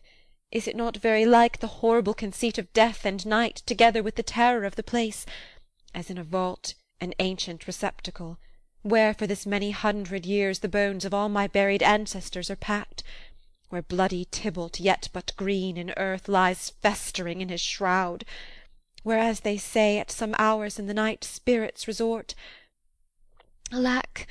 is 0.51 0.68
it 0.68 0.75
not 0.75 0.98
very 0.98 1.25
like 1.25 1.60
the 1.60 1.68
horrible 1.68 2.13
conceit 2.13 2.58
of 2.58 2.74
death 2.74 3.06
and 3.06 3.25
night, 3.25 3.58
together 3.65 4.01
with 4.01 4.15
the 4.15 4.24
terror 4.24 4.65
of 4.65 4.75
the 4.75 4.84
place, 4.84 5.25
as 5.94 6.10
in 6.10 6.18
a 6.18 6.24
vault, 6.24 6.74
an 7.00 7.13
ancient 7.20 7.68
receptacle, 7.68 8.39
where 8.82 9.13
for 9.13 9.27
this 9.27 9.46
many 9.46 9.72
hundred 9.72 10.25
years 10.25 10.60
the 10.60 10.68
bones 10.68 11.06
of 11.06 11.13
all 11.13 11.29
my 11.29 11.48
buried 11.48 11.84
ancestors 11.84 12.50
are 12.50 12.56
packed, 12.56 13.03
where 13.70 13.82
bloody 13.82 14.25
Tybalt, 14.25 14.79
yet 14.79 15.10
but 15.13 15.34
green 15.38 15.77
in 15.77 15.94
earth, 15.98 16.27
lies 16.27 16.72
festering 16.82 17.41
in 17.41 17.50
his 17.50 17.62
shroud, 17.62 18.25
where, 19.03 19.20
as 19.20 19.41
they 19.41 19.58
say, 19.58 20.00
at 20.00 20.12
some 20.12 20.36
hours 20.39 20.79
in 20.79 20.88
the 20.88 20.94
night 20.94 21.24
spirits 21.24 21.88
resort? 21.88 22.34
Alack, 23.72 24.27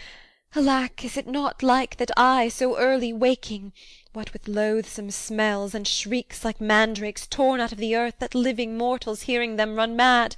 alack, 0.55 1.05
is 1.05 1.17
it 1.17 1.29
not 1.29 1.63
like 1.63 1.97
that 1.97 2.11
I, 2.17 2.49
so 2.49 2.77
early 2.77 3.13
waking, 3.13 3.73
what 4.19 4.33
with 4.33 4.49
loathsome 4.49 5.13
smells, 5.13 5.77
and 5.77 5.87
shrieks 5.87 6.45
like 6.45 6.61
mandrakes 6.61 7.25
torn 7.25 7.61
out 7.61 7.71
of 7.71 7.79
the 7.79 7.95
earth, 7.95 8.17
that 8.19 8.35
living 8.35 8.77
mortals 8.77 9.23
hearing 9.23 9.55
them 9.55 9.77
run 9.77 9.95
mad? 9.95 10.35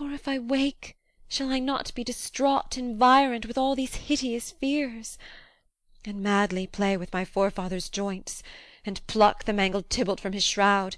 Or 0.00 0.10
if 0.10 0.26
I 0.26 0.40
wake, 0.40 0.96
shall 1.28 1.48
I 1.48 1.60
not 1.60 1.94
be 1.94 2.02
distraught 2.02 2.76
environed 2.76 3.44
with 3.44 3.56
all 3.56 3.76
these 3.76 3.94
hideous 3.94 4.50
fears? 4.50 5.16
And 6.04 6.24
madly 6.24 6.66
play 6.66 6.96
with 6.96 7.12
my 7.12 7.24
forefather's 7.24 7.88
joints, 7.88 8.42
and 8.84 9.06
pluck 9.06 9.44
the 9.44 9.52
mangled 9.52 9.88
Tybalt 9.90 10.18
from 10.18 10.32
his 10.32 10.42
shroud, 10.42 10.96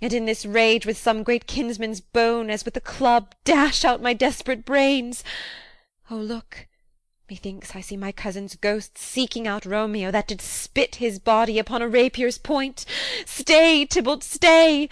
and 0.00 0.14
in 0.14 0.24
this 0.24 0.46
rage 0.46 0.86
with 0.86 0.96
some 0.96 1.22
great 1.22 1.46
kinsman's 1.46 2.00
bone, 2.00 2.48
as 2.48 2.64
with 2.64 2.74
a 2.74 2.80
club, 2.80 3.34
dash 3.44 3.84
out 3.84 4.00
my 4.00 4.14
desperate 4.14 4.64
brains? 4.64 5.22
O 6.10 6.16
look! 6.16 6.68
Methinks 7.30 7.74
I 7.74 7.80
see 7.80 7.96
my 7.96 8.12
cousin's 8.12 8.54
ghost 8.54 8.98
seeking 8.98 9.46
out 9.46 9.64
Romeo, 9.64 10.10
that 10.10 10.28
did 10.28 10.42
spit 10.42 10.96
his 10.96 11.18
body 11.18 11.58
upon 11.58 11.80
a 11.80 11.88
rapier's 11.88 12.36
point. 12.36 12.84
Stay, 13.24 13.86
Tybalt, 13.86 14.22
stay! 14.22 14.90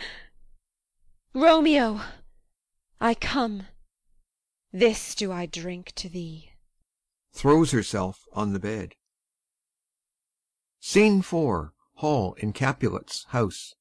Romeo, 1.35 2.01
I 3.01 3.15
come. 3.15 3.67
This 4.73 5.15
do 5.15 5.31
I 5.31 5.45
drink 5.45 5.93
to 5.97 6.09
thee. 6.09 6.53
Throws 7.33 7.73
herself 7.73 8.25
on 8.33 8.53
the 8.53 8.61
bed. 8.61 8.95
SCENE 10.81 11.21
IV. 11.21 11.71
Hall 11.97 12.35
in 12.39 12.53
Capulet's 12.53 13.25
house. 13.29 13.75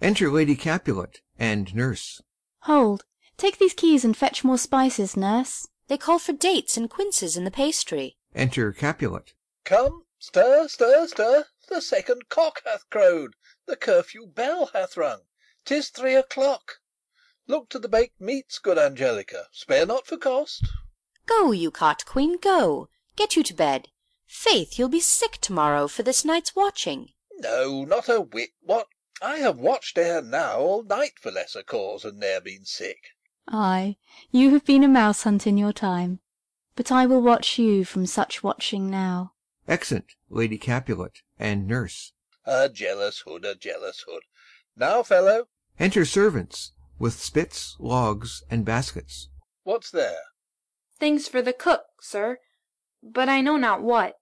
Enter 0.00 0.30
Lady 0.30 0.54
Capulet 0.54 1.20
and 1.38 1.74
Nurse. 1.74 2.22
Hold, 2.60 3.04
take 3.36 3.58
these 3.58 3.74
keys 3.74 4.04
and 4.04 4.16
fetch 4.16 4.44
more 4.44 4.58
spices, 4.58 5.16
nurse. 5.16 5.66
They 5.88 5.98
call 5.98 6.18
for 6.18 6.32
dates 6.32 6.76
and 6.76 6.88
quinces 6.88 7.36
in 7.36 7.44
the 7.44 7.50
pastry. 7.50 8.16
Enter 8.34 8.72
Capulet. 8.72 9.34
Come, 9.64 10.04
stir, 10.18 10.68
stir, 10.68 11.06
stir. 11.06 11.46
The 11.68 11.80
second 11.80 12.28
cock 12.28 12.60
hath 12.64 12.88
crowed, 12.90 13.34
the 13.66 13.76
curfew 13.76 14.26
bell 14.26 14.70
hath 14.72 14.96
rung. 14.96 15.22
'Tis 15.64 15.88
three 15.90 16.14
o'clock. 16.14 16.80
Look 17.46 17.68
to 17.70 17.78
the 17.78 17.88
baked 17.88 18.20
meats, 18.20 18.58
good 18.58 18.78
Angelica. 18.78 19.48
Spare 19.52 19.86
not 19.86 20.06
for 20.06 20.16
cost. 20.16 20.64
Go, 21.26 21.52
you 21.52 21.70
cot 21.70 22.04
queen, 22.04 22.38
go. 22.38 22.88
Get 23.16 23.36
you 23.36 23.42
to 23.44 23.54
bed. 23.54 23.88
Faith, 24.26 24.78
you'll 24.78 24.88
be 24.88 25.00
sick 25.00 25.38
to-morrow 25.40 25.88
for 25.88 26.02
this 26.02 26.24
night's 26.24 26.56
watching. 26.56 27.10
No, 27.32 27.84
not 27.84 28.08
a 28.08 28.20
whit. 28.20 28.50
What? 28.60 28.88
I 29.20 29.36
have 29.36 29.58
watched 29.58 29.98
ere 29.98 30.20
now 30.20 30.58
all 30.58 30.82
night 30.82 31.18
for 31.20 31.30
lesser 31.30 31.62
cause, 31.62 32.04
and 32.04 32.18
ne'er 32.18 32.40
been 32.40 32.64
sick. 32.64 33.10
Ay, 33.48 33.96
you 34.30 34.50
have 34.50 34.64
been 34.64 34.84
a 34.84 34.88
mouse 34.88 35.24
hunt 35.24 35.46
in 35.46 35.58
your 35.58 35.72
time. 35.72 36.20
But 36.74 36.90
I 36.90 37.04
will 37.06 37.20
watch 37.20 37.58
you 37.58 37.84
from 37.84 38.06
such 38.06 38.42
watching 38.42 38.88
now. 38.90 39.34
[Exit 39.68 40.04
Lady 40.30 40.56
Capulet 40.56 41.20
and 41.38 41.66
Nurse. 41.66 42.12
A 42.46 42.68
jealous 42.68 43.20
hood, 43.26 43.44
a 43.44 43.54
jealous 43.54 44.04
hood. 44.08 44.22
Now, 44.76 45.02
fellow, 45.02 45.48
Enter 45.78 46.04
servants 46.04 46.72
with 46.98 47.14
spits, 47.20 47.76
logs, 47.78 48.42
and 48.50 48.64
baskets. 48.64 49.28
what's 49.64 49.90
there? 49.90 50.20
Things 50.98 51.28
for 51.28 51.42
the 51.42 51.52
cook, 51.52 51.82
sir, 52.00 52.38
but 53.02 53.28
I 53.28 53.40
know 53.40 53.56
not 53.56 53.82
what. 53.82 54.18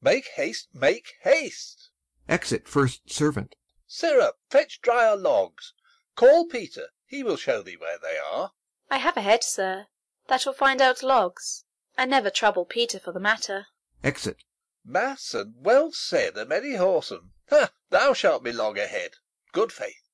Make 0.00 0.28
haste, 0.36 0.68
make 0.74 1.12
haste. 1.22 1.90
Exit 2.28 2.66
First 2.66 3.10
Servant. 3.10 3.54
Sirrah, 3.86 4.32
fetch 4.50 4.80
drier 4.80 5.16
logs. 5.16 5.74
Call 6.16 6.46
Peter, 6.46 6.86
he 7.06 7.22
will 7.22 7.36
show 7.36 7.62
thee 7.62 7.76
where 7.78 7.98
they 8.02 8.18
are. 8.18 8.52
I 8.92 8.98
have 8.98 9.16
a 9.16 9.22
head, 9.22 9.42
sir, 9.42 9.86
that 10.26 10.44
will 10.44 10.52
find 10.52 10.82
out 10.82 11.02
logs. 11.02 11.64
I 11.96 12.04
never 12.04 12.28
trouble 12.28 12.66
Peter 12.66 13.00
for 13.00 13.10
the 13.10 13.18
matter. 13.18 13.68
Exit. 14.04 14.44
Mass 14.84 15.32
and 15.32 15.54
well 15.56 15.92
said, 15.92 16.36
a 16.36 16.44
merry 16.44 16.74
whoreson. 16.74 17.30
Ha! 17.48 17.72
Thou 17.88 18.12
shalt 18.12 18.44
be 18.44 18.52
loggerhead. 18.52 19.12
Good 19.52 19.72
faith. 19.72 20.10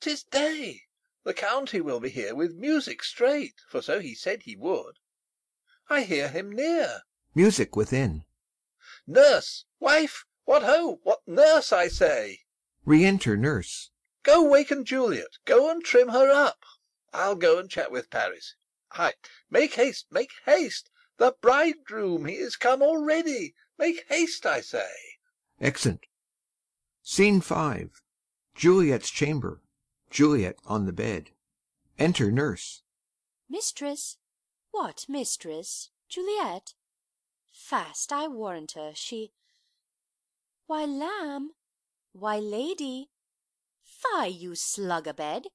'Tis 0.00 0.22
day. 0.22 0.84
The 1.24 1.34
county 1.34 1.82
will 1.82 2.00
be 2.00 2.08
here 2.08 2.34
with 2.34 2.54
music 2.54 3.04
straight, 3.04 3.56
for 3.68 3.82
so 3.82 4.00
he 4.00 4.14
said 4.14 4.44
he 4.44 4.56
would. 4.56 4.94
I 5.90 6.04
hear 6.04 6.28
him 6.28 6.52
near. 6.52 7.02
Music 7.34 7.76
within. 7.76 8.24
Nurse! 9.06 9.66
Wife! 9.78 10.24
What 10.44 10.62
ho! 10.62 11.00
What 11.02 11.20
nurse, 11.28 11.70
I 11.70 11.88
say! 11.88 12.44
Re-enter 12.86 13.36
Nurse. 13.36 13.90
Go 14.22 14.42
waken 14.42 14.86
Juliet. 14.86 15.36
Go 15.44 15.70
and 15.70 15.84
trim 15.84 16.08
her 16.08 16.30
up. 16.30 16.64
I'll 17.12 17.36
go 17.36 17.58
and 17.58 17.68
chat 17.68 17.90
with 17.90 18.10
Paris. 18.10 18.54
Ay, 18.92 19.14
make 19.50 19.74
haste, 19.74 20.06
make 20.10 20.32
haste. 20.44 20.90
The 21.18 21.36
bridegroom, 21.40 22.24
he 22.24 22.36
is 22.36 22.56
come 22.56 22.82
already. 22.82 23.54
Make 23.78 24.06
haste, 24.08 24.46
I 24.46 24.60
say. 24.60 25.18
[Exit.] 25.60 26.06
Scene 27.02 27.40
V. 27.40 27.90
Juliet's 28.54 29.10
chamber. 29.10 29.62
Juliet 30.10 30.58
on 30.64 30.86
the 30.86 30.92
bed. 30.92 31.32
Enter 31.98 32.30
Nurse. 32.30 32.82
Mistress, 33.48 34.18
What, 34.70 35.04
mistress? 35.08 35.90
Juliet? 36.08 36.74
Fast, 37.50 38.10
I 38.12 38.26
warrant 38.26 38.72
her, 38.72 38.92
she 38.94 39.32
Why, 40.66 40.86
lamb! 40.86 41.54
Why, 42.12 42.38
lady! 42.38 43.10
Fie, 43.82 44.28
you 44.28 44.54
slug 44.54 45.06
a 45.06 45.12
bed! 45.12 45.48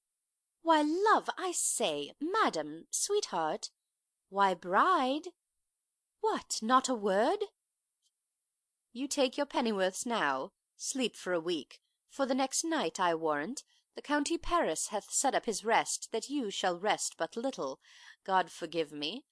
Why, 0.67 0.81
love, 0.81 1.29
I 1.37 1.53
say, 1.53 2.11
madam, 2.19 2.87
sweetheart! 2.91 3.69
Why, 4.27 4.53
bride! 4.53 5.29
What, 6.19 6.59
not 6.61 6.89
a 6.89 6.93
word? 6.93 7.45
You 8.91 9.07
take 9.07 9.37
your 9.37 9.45
pennyworths 9.45 10.05
now, 10.05 10.51
sleep 10.75 11.15
for 11.15 11.31
a 11.31 11.39
week, 11.39 11.79
for 12.09 12.25
the 12.25 12.35
next 12.35 12.65
night, 12.65 12.99
I 12.99 13.15
warrant, 13.15 13.63
the 13.95 14.01
county 14.01 14.37
Paris 14.37 14.87
hath 14.87 15.09
set 15.09 15.33
up 15.33 15.45
his 15.45 15.63
rest 15.63 16.09
that 16.11 16.29
you 16.29 16.51
shall 16.51 16.77
rest 16.77 17.15
but 17.17 17.37
little, 17.37 17.79
God 18.25 18.51
forgive 18.51 18.91
me. 18.91 19.23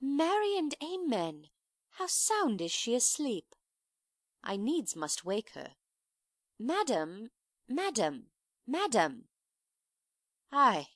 Marry 0.00 0.56
and 0.56 0.72
amen! 0.80 1.48
How 1.94 2.06
sound 2.06 2.60
is 2.60 2.70
she 2.70 2.94
asleep! 2.94 3.56
I 4.44 4.56
needs 4.56 4.94
must 4.94 5.24
wake 5.24 5.50
her. 5.54 5.74
Madam, 6.60 7.32
madam, 7.68 8.26
madam! 8.68 9.24
Ay, 10.56 10.90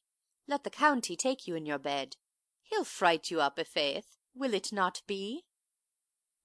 let 0.46 0.62
the 0.62 0.70
county 0.70 1.16
take 1.16 1.48
you 1.48 1.56
in 1.56 1.66
your 1.66 1.80
bed. 1.80 2.14
He'll 2.62 2.84
fright 2.84 3.28
you 3.28 3.40
up, 3.40 3.58
i'faith, 3.58 4.16
will 4.32 4.54
it 4.54 4.70
not 4.70 5.02
be? 5.08 5.46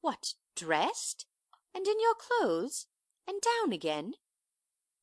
What, 0.01 0.33
dressed? 0.55 1.27
and 1.75 1.85
in 1.85 1.99
your 1.99 2.15
clothes? 2.15 2.87
and 3.27 3.39
down 3.39 3.71
again? 3.71 4.15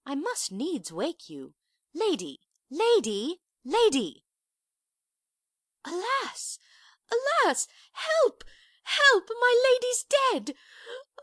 I 0.04 0.16
must 0.16 0.50
needs 0.50 0.90
wake 0.90 1.30
you. 1.30 1.54
Lady, 1.94 2.40
lady, 2.68 3.42
lady! 3.64 4.24
Alas! 5.84 6.58
alas! 7.12 7.68
help! 7.92 8.42
help! 8.82 9.30
my 9.40 9.62
lady's 9.72 10.04
dead! 10.32 10.56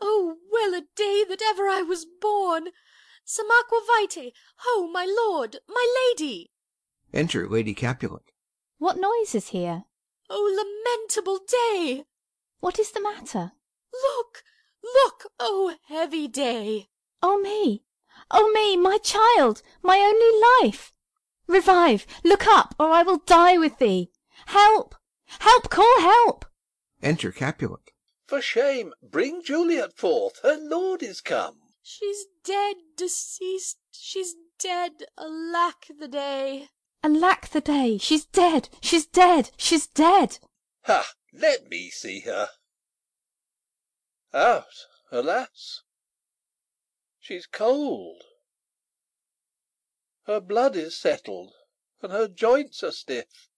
Oh, 0.00 0.38
well 0.50 0.72
a 0.72 0.86
day 0.96 1.22
that 1.28 1.42
ever 1.42 1.68
I 1.68 1.82
was 1.82 2.06
born! 2.06 2.68
Some 3.26 3.50
aqua 3.50 3.82
vitae! 3.86 4.32
Ho, 4.60 4.88
my 4.88 5.04
lord, 5.04 5.58
my 5.68 5.86
lady! 6.08 6.50
Enter 7.12 7.48
Lady 7.48 7.72
Capulet. 7.72 8.32
What 8.78 8.98
noise 8.98 9.34
is 9.34 9.48
here? 9.48 9.84
Oh, 10.28 10.44
lamentable 10.54 11.38
day! 11.48 12.04
What 12.60 12.78
is 12.78 12.90
the 12.90 13.00
matter? 13.00 13.52
Look, 13.92 14.42
look! 14.84 15.24
Oh, 15.40 15.74
heavy 15.86 16.28
day! 16.28 16.88
Oh 17.22 17.40
me! 17.40 17.82
Oh 18.30 18.52
me! 18.52 18.76
My 18.76 18.98
child! 18.98 19.62
My 19.82 19.98
only 19.98 20.66
life! 20.68 20.92
Revive! 21.46 22.06
Look 22.24 22.46
up, 22.46 22.74
or 22.78 22.90
I 22.90 23.02
will 23.02 23.22
die 23.24 23.56
with 23.56 23.78
thee! 23.78 24.10
Help! 24.46 24.94
Help! 25.40 25.70
Call 25.70 26.00
help! 26.00 26.44
Enter 27.02 27.32
Capulet. 27.32 27.90
For 28.26 28.42
shame! 28.42 28.92
Bring 29.02 29.42
Juliet 29.42 29.96
forth. 29.96 30.40
Her 30.42 30.58
lord 30.60 31.02
is 31.02 31.22
come. 31.22 31.56
She's 31.82 32.26
dead, 32.44 32.76
deceased, 32.96 33.78
she's 33.92 34.34
dead, 34.58 35.04
alack 35.16 35.86
the 35.98 36.08
day! 36.08 36.68
Alack 37.04 37.50
the 37.50 37.60
day! 37.60 37.96
She's 37.96 38.24
dead! 38.24 38.68
She's 38.82 39.06
dead! 39.06 39.52
She's 39.56 39.86
dead! 39.86 40.40
Ha! 40.82 41.14
Let 41.32 41.68
me 41.68 41.90
see 41.90 42.22
her. 42.22 42.48
Out, 44.34 44.86
alas! 45.12 45.84
She's 47.20 47.46
cold. 47.46 48.24
Her 50.24 50.40
blood 50.40 50.74
is 50.74 50.96
settled, 50.96 51.54
and 52.02 52.10
her 52.10 52.26
joints 52.26 52.82
are 52.82 52.90
stiff. 52.90 53.48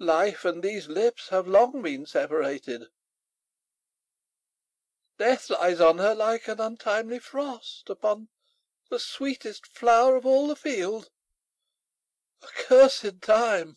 Life 0.00 0.44
and 0.44 0.64
these 0.64 0.88
lips 0.88 1.28
have 1.28 1.46
long 1.46 1.80
been 1.80 2.06
separated. 2.06 2.86
Death 5.16 5.48
lies 5.48 5.80
on 5.80 5.98
her 5.98 6.16
like 6.16 6.48
an 6.48 6.58
untimely 6.58 7.20
frost 7.20 7.88
Upon 7.88 8.26
the 8.90 8.98
sweetest 8.98 9.68
flower 9.68 10.16
of 10.16 10.26
all 10.26 10.48
the 10.48 10.56
field. 10.56 11.08
Accursed 12.44 13.22
time! 13.22 13.76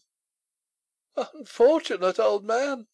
Unfortunate 1.15 2.17
old 2.17 2.43
man! 2.43 2.87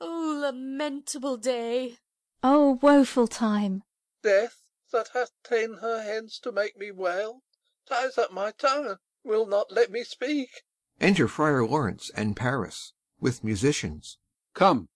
Oh, 0.00 0.38
lamentable 0.40 1.36
day! 1.36 1.98
Oh, 2.44 2.78
woeful 2.80 3.26
time! 3.26 3.82
Death, 4.22 4.62
that 4.92 5.08
hath 5.14 5.32
ta'en 5.42 5.78
her 5.78 6.00
hence 6.00 6.38
to 6.38 6.52
make 6.52 6.76
me 6.76 6.92
wail, 6.92 7.42
Ties 7.86 8.18
up 8.18 8.32
my 8.32 8.52
tongue, 8.52 8.86
and 8.86 8.98
will 9.24 9.46
not 9.46 9.72
let 9.72 9.90
me 9.90 10.04
speak. 10.04 10.62
Enter 11.00 11.26
Friar 11.26 11.64
Lawrence 11.64 12.10
and 12.14 12.36
Paris, 12.36 12.92
with 13.20 13.42
musicians. 13.42 14.18
Come, 14.54 14.88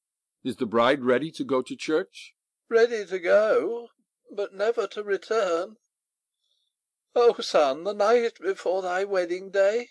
is 0.44 0.56
the 0.56 0.66
bride 0.66 1.02
ready 1.02 1.30
to 1.32 1.44
go 1.44 1.62
to 1.62 1.74
church? 1.74 2.34
Ready 2.68 3.04
to 3.06 3.18
go, 3.18 3.88
but 4.30 4.54
never 4.54 4.86
to 4.88 5.02
return. 5.02 5.76
O 7.14 7.34
son, 7.40 7.84
the 7.84 7.94
night 7.94 8.40
before 8.40 8.82
thy 8.82 9.04
wedding 9.04 9.50
day 9.50 9.90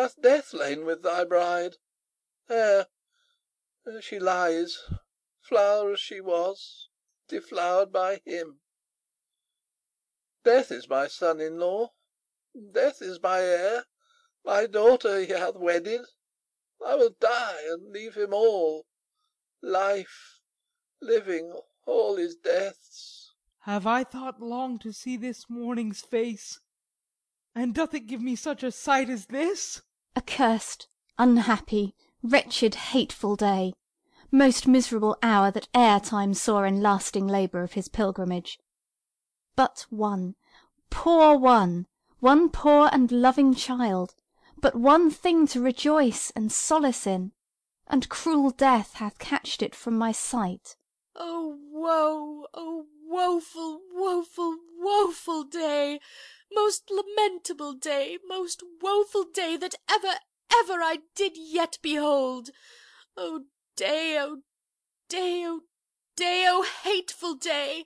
Hath 0.00 0.22
death 0.22 0.54
lain 0.54 0.86
with 0.86 1.02
thy 1.02 1.24
bride. 1.24 1.74
There, 2.46 2.86
she 4.00 4.20
lies, 4.20 4.78
flower 5.40 5.94
as 5.94 5.98
she 5.98 6.20
was, 6.20 6.88
deflowered 7.28 7.90
by 7.90 8.20
him. 8.24 8.60
Death 10.44 10.70
is 10.70 10.88
my 10.88 11.08
son 11.08 11.40
in 11.40 11.58
law, 11.58 11.94
death 12.72 13.02
is 13.02 13.20
my 13.20 13.40
heir, 13.40 13.86
My 14.44 14.66
daughter 14.66 15.18
he 15.18 15.32
hath 15.32 15.56
wedded. 15.56 16.02
I 16.86 16.94
will 16.94 17.16
die 17.20 17.64
And 17.68 17.90
leave 17.90 18.14
him 18.14 18.32
all. 18.32 18.86
Life, 19.60 20.38
living, 21.02 21.58
all 21.86 22.14
is 22.18 22.36
death's. 22.36 23.34
Have 23.62 23.84
I 23.84 24.04
thought 24.04 24.40
long 24.40 24.78
to 24.78 24.92
see 24.92 25.16
this 25.16 25.50
morning's 25.50 26.02
face? 26.02 26.60
And 27.52 27.74
doth 27.74 27.94
it 27.94 28.06
give 28.06 28.22
me 28.22 28.36
such 28.36 28.62
a 28.62 28.70
sight 28.70 29.10
as 29.10 29.26
this? 29.26 29.82
Accursed, 30.18 30.88
unhappy, 31.16 31.94
wretched, 32.24 32.74
hateful 32.74 33.36
day! 33.36 33.72
Most 34.32 34.66
miserable 34.66 35.16
hour 35.22 35.52
that 35.52 35.68
e'er 35.72 36.00
time 36.00 36.34
saw 36.34 36.64
In 36.64 36.82
lasting 36.82 37.28
labour 37.28 37.62
of 37.62 37.74
his 37.74 37.88
pilgrimage! 37.88 38.58
But 39.54 39.86
one, 39.90 40.34
poor 40.90 41.38
one, 41.38 41.86
one 42.18 42.48
poor 42.48 42.88
and 42.90 43.12
loving 43.12 43.54
child, 43.54 44.16
But 44.56 44.74
one 44.74 45.08
thing 45.08 45.46
to 45.46 45.60
rejoice 45.62 46.32
and 46.32 46.50
solace 46.50 47.06
in, 47.06 47.30
And 47.86 48.08
cruel 48.08 48.50
death 48.50 48.94
hath 48.94 49.20
catched 49.20 49.62
it 49.62 49.72
from 49.76 49.96
my 49.96 50.10
sight. 50.10 50.74
Oh, 51.14 51.60
woe! 51.70 52.44
Oh, 52.54 52.86
woeful, 53.06 53.82
woeful, 53.92 54.56
woeful 54.80 55.44
day! 55.44 56.00
Most 56.52 56.90
lamentable 56.90 57.74
day, 57.74 58.18
most 58.26 58.62
woeful 58.80 59.24
day 59.24 59.56
That 59.56 59.74
ever, 59.88 60.14
ever 60.52 60.82
I 60.82 60.98
did 61.14 61.36
yet 61.36 61.78
behold! 61.82 62.50
Oh 63.16 63.44
day, 63.76 64.18
oh 64.18 64.42
day, 65.08 65.44
oh 65.46 65.62
day, 66.16 66.46
oh 66.48 66.62
hateful 66.82 67.34
day! 67.34 67.84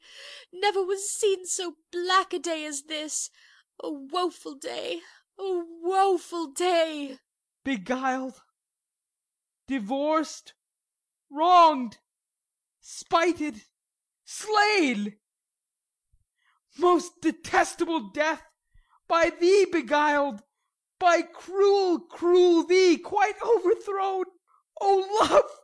Never 0.53 0.83
was 0.83 1.11
seen 1.11 1.45
so 1.47 1.77
black 1.91 2.33
a 2.33 2.39
day 2.39 2.65
as 2.65 2.85
this. 2.85 3.31
Oh 3.83 4.07
woeful 4.11 4.55
day, 4.55 5.01
oh 5.39 5.65
woeful 5.83 6.49
day! 6.49 7.19
Beguiled, 7.65 8.41
divorced, 9.69 10.55
wronged, 11.31 11.99
spited, 12.81 13.63
slain! 14.25 15.19
Most 16.79 17.21
detestable 17.21 18.11
death, 18.11 18.43
by 19.13 19.29
thee 19.29 19.67
beguiled, 19.67 20.43
By 20.99 21.21
cruel, 21.21 22.01
cruel 22.01 22.63
thee 22.65 22.97
quite 22.97 23.37
overthrown! 23.43 24.25
O 24.81 25.19
love! 25.21 25.61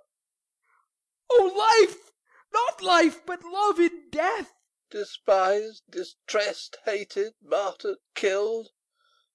O 1.31 1.45
life! 1.57 2.13
Not 2.53 2.83
life, 2.83 3.25
but 3.25 3.43
love 3.43 3.81
in 3.81 4.11
death! 4.11 4.53
Despised, 4.91 5.83
distressed, 5.89 6.77
hated, 6.85 7.37
martyred, 7.41 7.97
killed! 8.15 8.69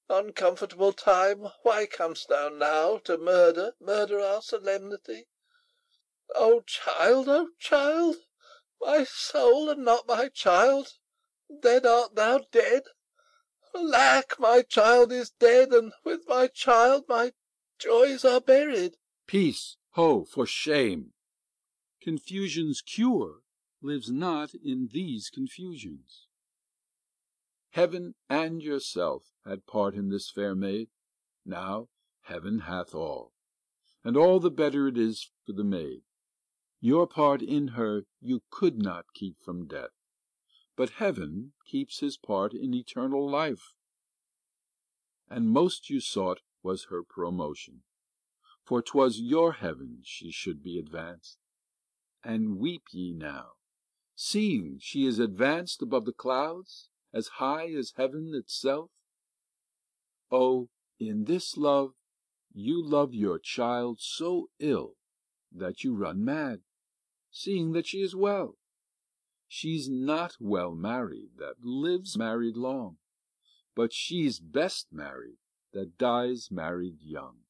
Uncomfortable 0.08 0.94
time, 0.94 1.48
why 1.64 1.88
com'st 1.88 2.28
thou 2.28 2.50
now 2.50 3.00
To 3.00 3.18
murder, 3.18 3.74
murder 3.80 4.20
our 4.20 4.44
solemnity? 4.44 5.28
O 6.36 6.62
child, 6.62 7.28
O 7.28 7.50
child! 7.58 8.18
my 8.80 9.06
soul, 9.06 9.72
and 9.72 9.84
not 9.84 10.06
my 10.06 10.30
child! 10.30 11.00
Dead 11.62 11.88
art 11.88 12.14
thou, 12.14 12.38
dead! 12.52 12.84
Alack, 13.76 14.40
my 14.40 14.62
child 14.62 15.12
is 15.12 15.32
dead, 15.32 15.74
And 15.74 15.94
with 16.04 16.28
my 16.28 16.48
child 16.48 17.06
my 17.10 17.34
joys 17.80 18.24
are 18.24 18.40
buried. 18.40 18.98
Peace, 19.26 19.78
ho, 19.92 20.26
for 20.26 20.46
shame! 20.46 21.14
Confusion's 22.00 22.82
cure 22.82 23.42
lives 23.82 24.12
not 24.12 24.54
in 24.54 24.90
these 24.92 25.30
confusions. 25.30 26.28
Heaven 27.72 28.14
and 28.30 28.62
yourself 28.62 29.34
had 29.44 29.66
part 29.66 29.96
in 29.96 30.10
this 30.10 30.30
fair 30.30 30.54
maid; 30.54 30.90
now 31.44 31.90
heaven 32.22 32.60
hath 32.60 32.94
all. 32.94 33.34
and 34.04 34.16
all 34.16 34.40
the 34.40 34.52
better 34.52 34.88
it 34.88 34.98
is 34.98 35.32
for 35.46 35.54
the 35.54 35.64
maid. 35.64 36.04
Your 36.80 37.08
part 37.08 37.42
in 37.42 37.70
her 37.70 38.04
you 38.22 38.44
could 38.52 38.78
not 38.78 39.14
keep 39.14 39.42
from 39.42 39.66
death, 39.66 39.92
but 40.76 40.92
Heaven 40.92 41.54
keeps 41.66 42.00
his 42.00 42.18
part 42.18 42.54
in 42.54 42.74
eternal 42.74 43.30
life. 43.30 43.74
And 45.30 45.50
most 45.50 45.90
you 45.90 46.00
sought 46.00 46.42
was 46.62 46.86
her 46.86 47.04
promotion, 47.04 47.84
for 48.64 48.82
'twas 48.82 49.20
your 49.20 49.54
heaven 49.54 50.02
she 50.04 50.32
should 50.32 50.64
be 50.64 50.78
advanced. 50.80 51.38
And 52.24 52.58
weep 52.58 52.84
ye 52.92 53.14
now, 53.14 53.54
seeing 54.16 54.80
she 54.80 55.06
is 55.06 55.20
advanced 55.20 55.82
above 55.82 56.06
the 56.06 56.14
clouds, 56.14 56.90
as 57.12 57.28
high 57.40 57.70
as 57.72 57.94
heaven 57.98 58.34
itself? 58.34 58.92
Oh, 60.32 60.70
in 61.00 61.26
this 61.26 61.58
love 61.58 61.94
you 62.54 62.84
love 62.84 63.14
your 63.14 63.40
child 63.40 64.00
so 64.00 64.50
ill 64.60 64.96
that 65.52 65.84
you 65.84 65.96
run 65.96 66.24
mad, 66.24 66.62
seeing 67.32 67.74
that 67.74 67.88
she 67.88 68.02
is 68.02 68.16
well. 68.16 68.58
She's 69.56 69.88
not 69.88 70.36
well 70.40 70.74
married 70.74 71.38
that 71.38 71.64
lives 71.64 72.18
married 72.18 72.58
long, 72.58 72.98
but 73.76 73.94
she's 73.94 74.40
best 74.40 74.92
married 74.92 75.38
that 75.74 76.00
dies 76.00 76.50
married 76.50 77.04
young. 77.04 77.44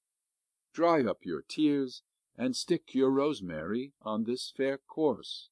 Dry 0.74 1.06
up 1.06 1.26
your 1.26 1.42
tears, 1.42 2.04
and 2.38 2.58
stick 2.58 2.94
your 2.94 3.10
rosemary 3.10 3.94
on 4.02 4.26
this 4.26 4.52
fair 4.52 4.80
corse, 4.80 5.48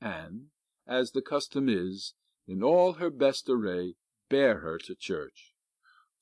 and, 0.00 0.50
as 0.86 1.10
the 1.10 1.20
custom 1.20 1.68
is, 1.68 2.14
in 2.46 2.62
all 2.62 2.92
her 2.92 3.10
best 3.10 3.50
array 3.50 3.96
bear 4.28 4.60
her 4.60 4.78
to 4.78 4.94
church. 4.94 5.56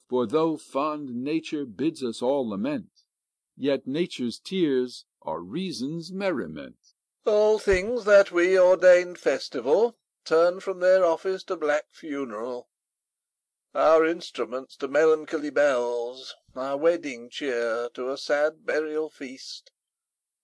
For 0.09 0.27
though 0.27 0.57
fond 0.57 1.23
nature 1.23 1.67
bids 1.67 2.03
us 2.03 2.23
all 2.23 2.49
lament, 2.49 3.05
Yet 3.55 3.87
nature's 3.87 4.39
tears 4.39 5.05
are 5.21 5.43
reason's 5.43 6.11
merriment. 6.11 6.86
All 7.29 7.59
things 7.59 8.05
that 8.05 8.31
we 8.31 8.57
ordained 8.57 9.19
festival 9.19 9.99
Turn 10.25 10.61
from 10.61 10.79
their 10.79 11.05
office 11.05 11.43
to 11.47 11.57
black 11.57 11.87
funeral; 11.91 12.69
Our 13.75 14.07
instruments 14.07 14.77
to 14.77 14.87
melancholy 14.87 15.51
bells, 15.51 16.37
Our 16.55 16.77
wedding 16.77 17.29
cheer 17.29 17.89
to 17.95 18.11
a 18.13 18.17
sad 18.17 18.65
burial 18.65 19.11
feast, 19.11 19.73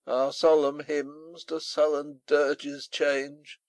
Our 0.05 0.33
solemn 0.33 0.81
hymns 0.81 1.45
to 1.45 1.61
sullen 1.61 2.19
dirges 2.27 2.89
change, 2.89 3.61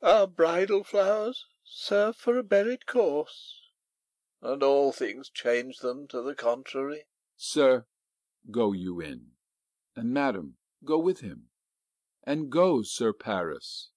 Our 0.00 0.26
bridal 0.26 0.82
flowers 0.82 1.44
serve 1.62 2.16
for 2.16 2.38
a 2.38 2.42
buried 2.42 2.86
corse 2.86 3.60
and 4.40 4.62
all 4.62 4.92
things 4.92 5.28
change 5.28 5.80
them 5.80 6.08
to 6.08 6.22
the 6.22 6.34
contrary. 6.34 7.04
Sir, 7.36 7.84
go 8.50 8.72
you 8.72 8.98
in, 8.98 9.32
and 9.94 10.14
madam, 10.14 10.56
go 10.82 10.96
with 10.96 11.20
him, 11.20 11.49
and 12.24 12.50
go 12.50 12.82
Sir 12.82 13.12
Paris. 13.12 13.90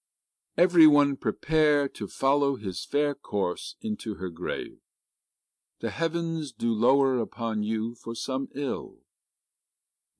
Every 0.57 0.86
one 0.86 1.15
prepare 1.15 1.88
to 1.89 2.07
follow 2.07 2.55
his 2.55 2.86
fair 2.86 3.15
course 3.15 3.75
into 3.81 4.15
her 4.15 4.29
grave. 4.29 4.77
The 5.81 5.89
heavens 5.89 6.51
do 6.51 6.71
lower 6.71 7.19
upon 7.19 7.63
you 7.63 7.95
for 7.95 8.15
some 8.15 8.47
ill. 8.55 8.99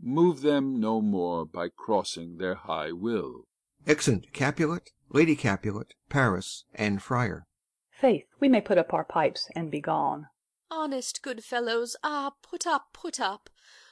Move 0.02 0.42
them 0.42 0.80
no 0.80 1.02
more 1.02 1.46
by 1.46 1.70
crossing 1.70 2.38
their 2.38 2.56
high 2.56 2.92
will. 2.92 3.46
Exeunt 3.86 4.34
Capulet, 4.34 4.92
Lady 5.10 5.36
Capulet, 5.36 5.94
Paris, 6.10 6.66
and 6.74 7.02
Friar. 7.02 7.46
Faith, 7.92 8.26
we 8.40 8.50
may 8.50 8.60
put 8.60 8.78
up 8.78 8.94
our 8.94 9.06
pipes 9.06 9.50
and 9.56 9.72
be 9.72 9.80
gone. 9.80 10.28
Honest 10.70 11.22
good 11.22 11.44
fellows, 11.44 11.96
ah, 12.04 12.34
put 12.42 12.68
up, 12.68 12.88
put 12.92 13.20
up, 13.20 13.50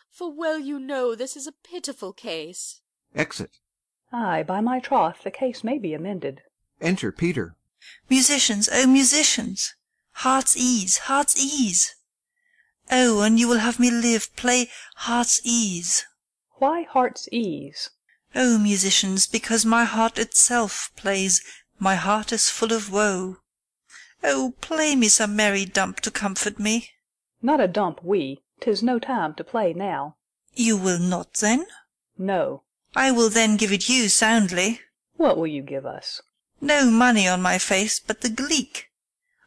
for 0.09 0.33
well 0.33 0.59
you 0.59 0.79
know 0.79 1.15
this 1.15 1.37
is 1.37 1.47
a 1.47 1.53
pitiful 1.63 2.11
case. 2.11 2.81
Exit. 3.15 3.60
Ay, 4.13 4.43
by 4.43 4.59
my 4.59 4.79
troth, 4.79 5.23
the 5.23 5.31
case 5.31 5.63
may 5.63 5.77
be 5.77 5.93
amended. 5.93 6.41
Enter 6.81 7.11
Peter. 7.11 7.55
Musicians, 8.09 8.67
O 8.71 8.85
musicians! 8.85 9.73
Heart's 10.11 10.57
ease, 10.57 10.97
heart's 10.97 11.37
ease! 11.37 11.95
Oh, 12.91 13.21
and 13.21 13.39
you 13.39 13.47
will 13.47 13.59
have 13.59 13.79
me 13.79 13.89
live, 13.89 14.35
play 14.35 14.69
heart's 14.95 15.39
ease. 15.45 16.05
Why 16.55 16.83
heart's 16.83 17.29
ease? 17.31 17.89
O 18.35 18.57
musicians, 18.57 19.27
because 19.27 19.65
my 19.65 19.85
heart 19.85 20.19
itself 20.19 20.91
plays 20.95 21.41
My 21.79 21.95
heart 21.95 22.31
is 22.31 22.49
full 22.49 22.73
of 22.73 22.91
woe. 22.91 23.37
Oh, 24.23 24.53
play 24.61 24.95
me 24.95 25.07
some 25.07 25.35
merry 25.35 25.65
dump 25.65 26.01
to 26.01 26.11
comfort 26.11 26.59
me. 26.59 26.91
Not 27.41 27.59
a 27.59 27.67
dump 27.67 28.03
we; 28.03 28.43
'tis 28.59 28.83
no 28.83 28.99
time 28.99 29.33
to 29.35 29.43
play 29.43 29.73
now. 29.73 30.17
You 30.53 30.77
will 30.77 30.99
not, 30.99 31.33
then? 31.35 31.65
No. 32.17 32.63
I 32.95 33.11
will 33.11 33.29
then 33.29 33.57
give 33.57 33.71
it 33.71 33.87
you 33.89 34.09
soundly. 34.09 34.81
What 35.15 35.37
will 35.37 35.47
you 35.47 35.61
give 35.61 35.85
us? 35.85 36.21
No 36.59 36.91
money 36.91 37.27
on 37.27 37.41
my 37.41 37.57
face, 37.57 37.99
but 37.99 38.21
the 38.21 38.29
gleek. 38.29 38.89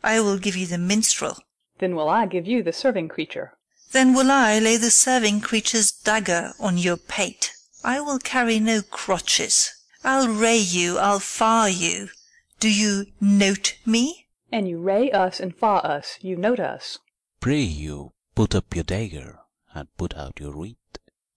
I 0.02 0.20
will 0.20 0.38
give 0.38 0.56
you 0.56 0.66
the 0.66 0.78
minstrel. 0.78 1.38
Then 1.78 1.94
will 1.94 2.08
I 2.08 2.26
give 2.26 2.46
you 2.46 2.62
the 2.62 2.72
serving 2.72 3.08
creature. 3.08 3.52
Then 3.92 4.14
will 4.14 4.30
I 4.30 4.58
lay 4.58 4.76
the 4.76 4.90
serving 4.90 5.40
creature's 5.40 5.92
dagger 5.92 6.52
on 6.58 6.78
your 6.78 6.96
pate. 6.96 7.52
I 7.84 8.00
will 8.00 8.18
carry 8.18 8.58
no 8.58 8.82
crotches. 8.82 9.72
I'll 10.02 10.28
ray 10.28 10.58
you, 10.58 10.98
I'll 10.98 11.20
far 11.20 11.68
you. 11.68 12.08
Do 12.60 12.70
you 12.70 13.06
note 13.20 13.76
me? 13.84 14.26
And 14.50 14.68
you 14.68 14.78
ray 14.80 15.10
us 15.10 15.40
and 15.40 15.54
fa 15.54 15.66
us, 15.84 16.18
you 16.20 16.36
note 16.36 16.60
us. 16.60 16.98
Pray 17.40 17.60
you 17.60 18.12
put 18.34 18.54
up 18.54 18.74
your 18.74 18.84
dagger, 18.84 19.38
and 19.74 19.88
put 19.96 20.16
out 20.16 20.40
your 20.40 20.56
wit. 20.56 20.76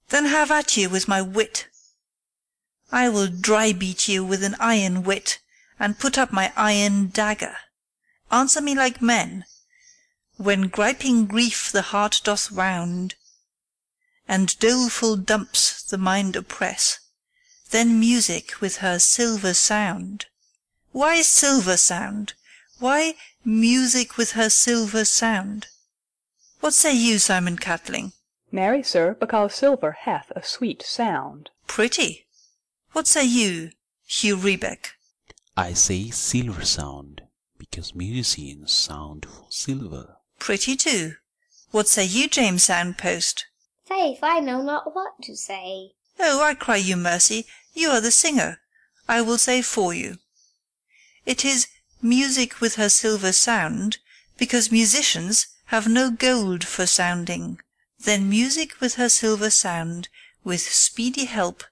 Then 0.09 0.25
have 0.25 0.51
at 0.51 0.77
you 0.77 0.89
with 0.89 1.07
my 1.07 1.21
wit. 1.21 1.67
I 2.91 3.10
will 3.10 3.28
dry 3.28 3.73
beat 3.73 4.08
you 4.08 4.23
with 4.23 4.43
an 4.43 4.56
iron 4.60 5.04
wit, 5.04 5.39
and 5.80 6.00
put 6.00 6.17
up 6.17 6.32
my 6.32 6.54
iron 6.56 7.08
dagger. 7.08 7.58
Answer 8.32 8.62
me 8.62 8.76
like 8.76 9.02
men. 9.02 9.45
When 10.38 10.67
griping 10.67 11.26
grief 11.26 11.71
the 11.71 11.82
heart 11.82 12.21
doth 12.23 12.52
wound, 12.52 13.15
And 14.28 14.58
doleful 14.60 15.17
dumps 15.17 15.84
the 15.84 15.97
mind 15.97 16.36
oppress, 16.36 17.00
Then 17.71 18.00
music 18.00 18.62
with 18.62 18.78
her 18.78 19.00
silver 19.00 19.54
sound. 19.54 20.28
Why 20.91 21.21
silver 21.23 21.78
sound? 21.78 22.36
Why 22.80 23.15
music 23.43 24.15
with 24.15 24.32
her 24.32 24.50
silver 24.50 25.04
sound? 25.04 25.67
What 26.60 26.73
say 26.73 26.93
you, 26.93 27.19
Simon 27.19 27.58
Catling? 27.58 28.13
Marry, 28.52 28.84
sir, 28.84 29.13
because 29.13 29.56
silver 29.56 29.91
hath 29.91 30.32
a 30.36 30.43
sweet 30.43 30.84
sound. 30.84 31.50
Pretty. 31.67 32.26
What 32.97 33.05
say 33.05 33.25
you, 33.25 33.73
Hugh 34.07 34.36
Rebeck? 34.36 34.93
I 35.55 35.73
say 35.73 36.10
silver 36.10 36.65
sound, 36.65 37.21
because 37.60 37.93
musicians 37.93 38.71
sound 38.71 39.27
for 39.27 39.45
silver. 39.51 40.15
Pretty 40.39 40.75
too. 40.75 41.13
What 41.69 41.88
say 41.88 42.05
you, 42.05 42.27
James 42.27 42.65
Soundpost? 42.65 43.43
Faith, 43.86 44.17
I 44.23 44.39
know 44.39 44.63
not 44.63 44.95
what 44.95 45.21
to 45.21 45.36
say. 45.36 45.91
Oh, 46.19 46.41
I 46.41 46.55
cry 46.55 46.77
you 46.77 46.97
mercy, 46.97 47.45
you 47.75 47.89
are 47.89 48.01
the 48.01 48.10
singer. 48.10 48.62
I 49.07 49.21
will 49.21 49.38
say 49.38 49.62
for 49.62 49.93
you. 49.93 50.17
It 51.23 51.45
is 51.45 51.67
music 52.01 52.60
with 52.60 52.77
her 52.77 52.89
silver 52.89 53.31
sound, 53.31 53.99
because 54.39 54.71
musicians 54.71 55.45
have 55.65 55.88
no 55.88 56.10
gold 56.10 56.63
for 56.63 56.88
sounding. 56.88 57.62
Then 57.99 58.27
music 58.27 58.81
with 58.81 58.95
her 58.95 59.07
silver 59.07 59.51
sound, 59.51 60.10
with 60.43 60.62
speedy 60.62 61.25
help, 61.25 61.63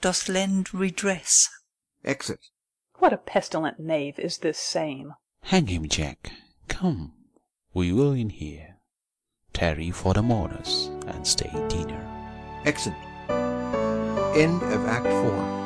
doth 0.00 0.28
lend 0.28 0.72
redress. 0.74 1.48
Exit. 2.04 2.40
What 2.96 3.12
a 3.12 3.18
pestilent 3.18 3.78
knave 3.78 4.18
is 4.18 4.38
this 4.38 4.58
same! 4.58 5.14
Hang 5.42 5.66
him, 5.66 5.88
Jack. 5.88 6.32
Come, 6.68 7.12
we 7.72 7.92
will 7.92 8.12
in 8.12 8.30
here. 8.30 8.76
Tarry 9.52 9.90
for 9.90 10.14
the 10.14 10.22
mourners, 10.22 10.90
and 11.06 11.26
stay 11.26 11.50
dinner. 11.68 12.02
Exit. 12.64 12.94
End 14.36 14.62
of 14.62 14.86
Act 14.86 15.06
4. 15.06 15.65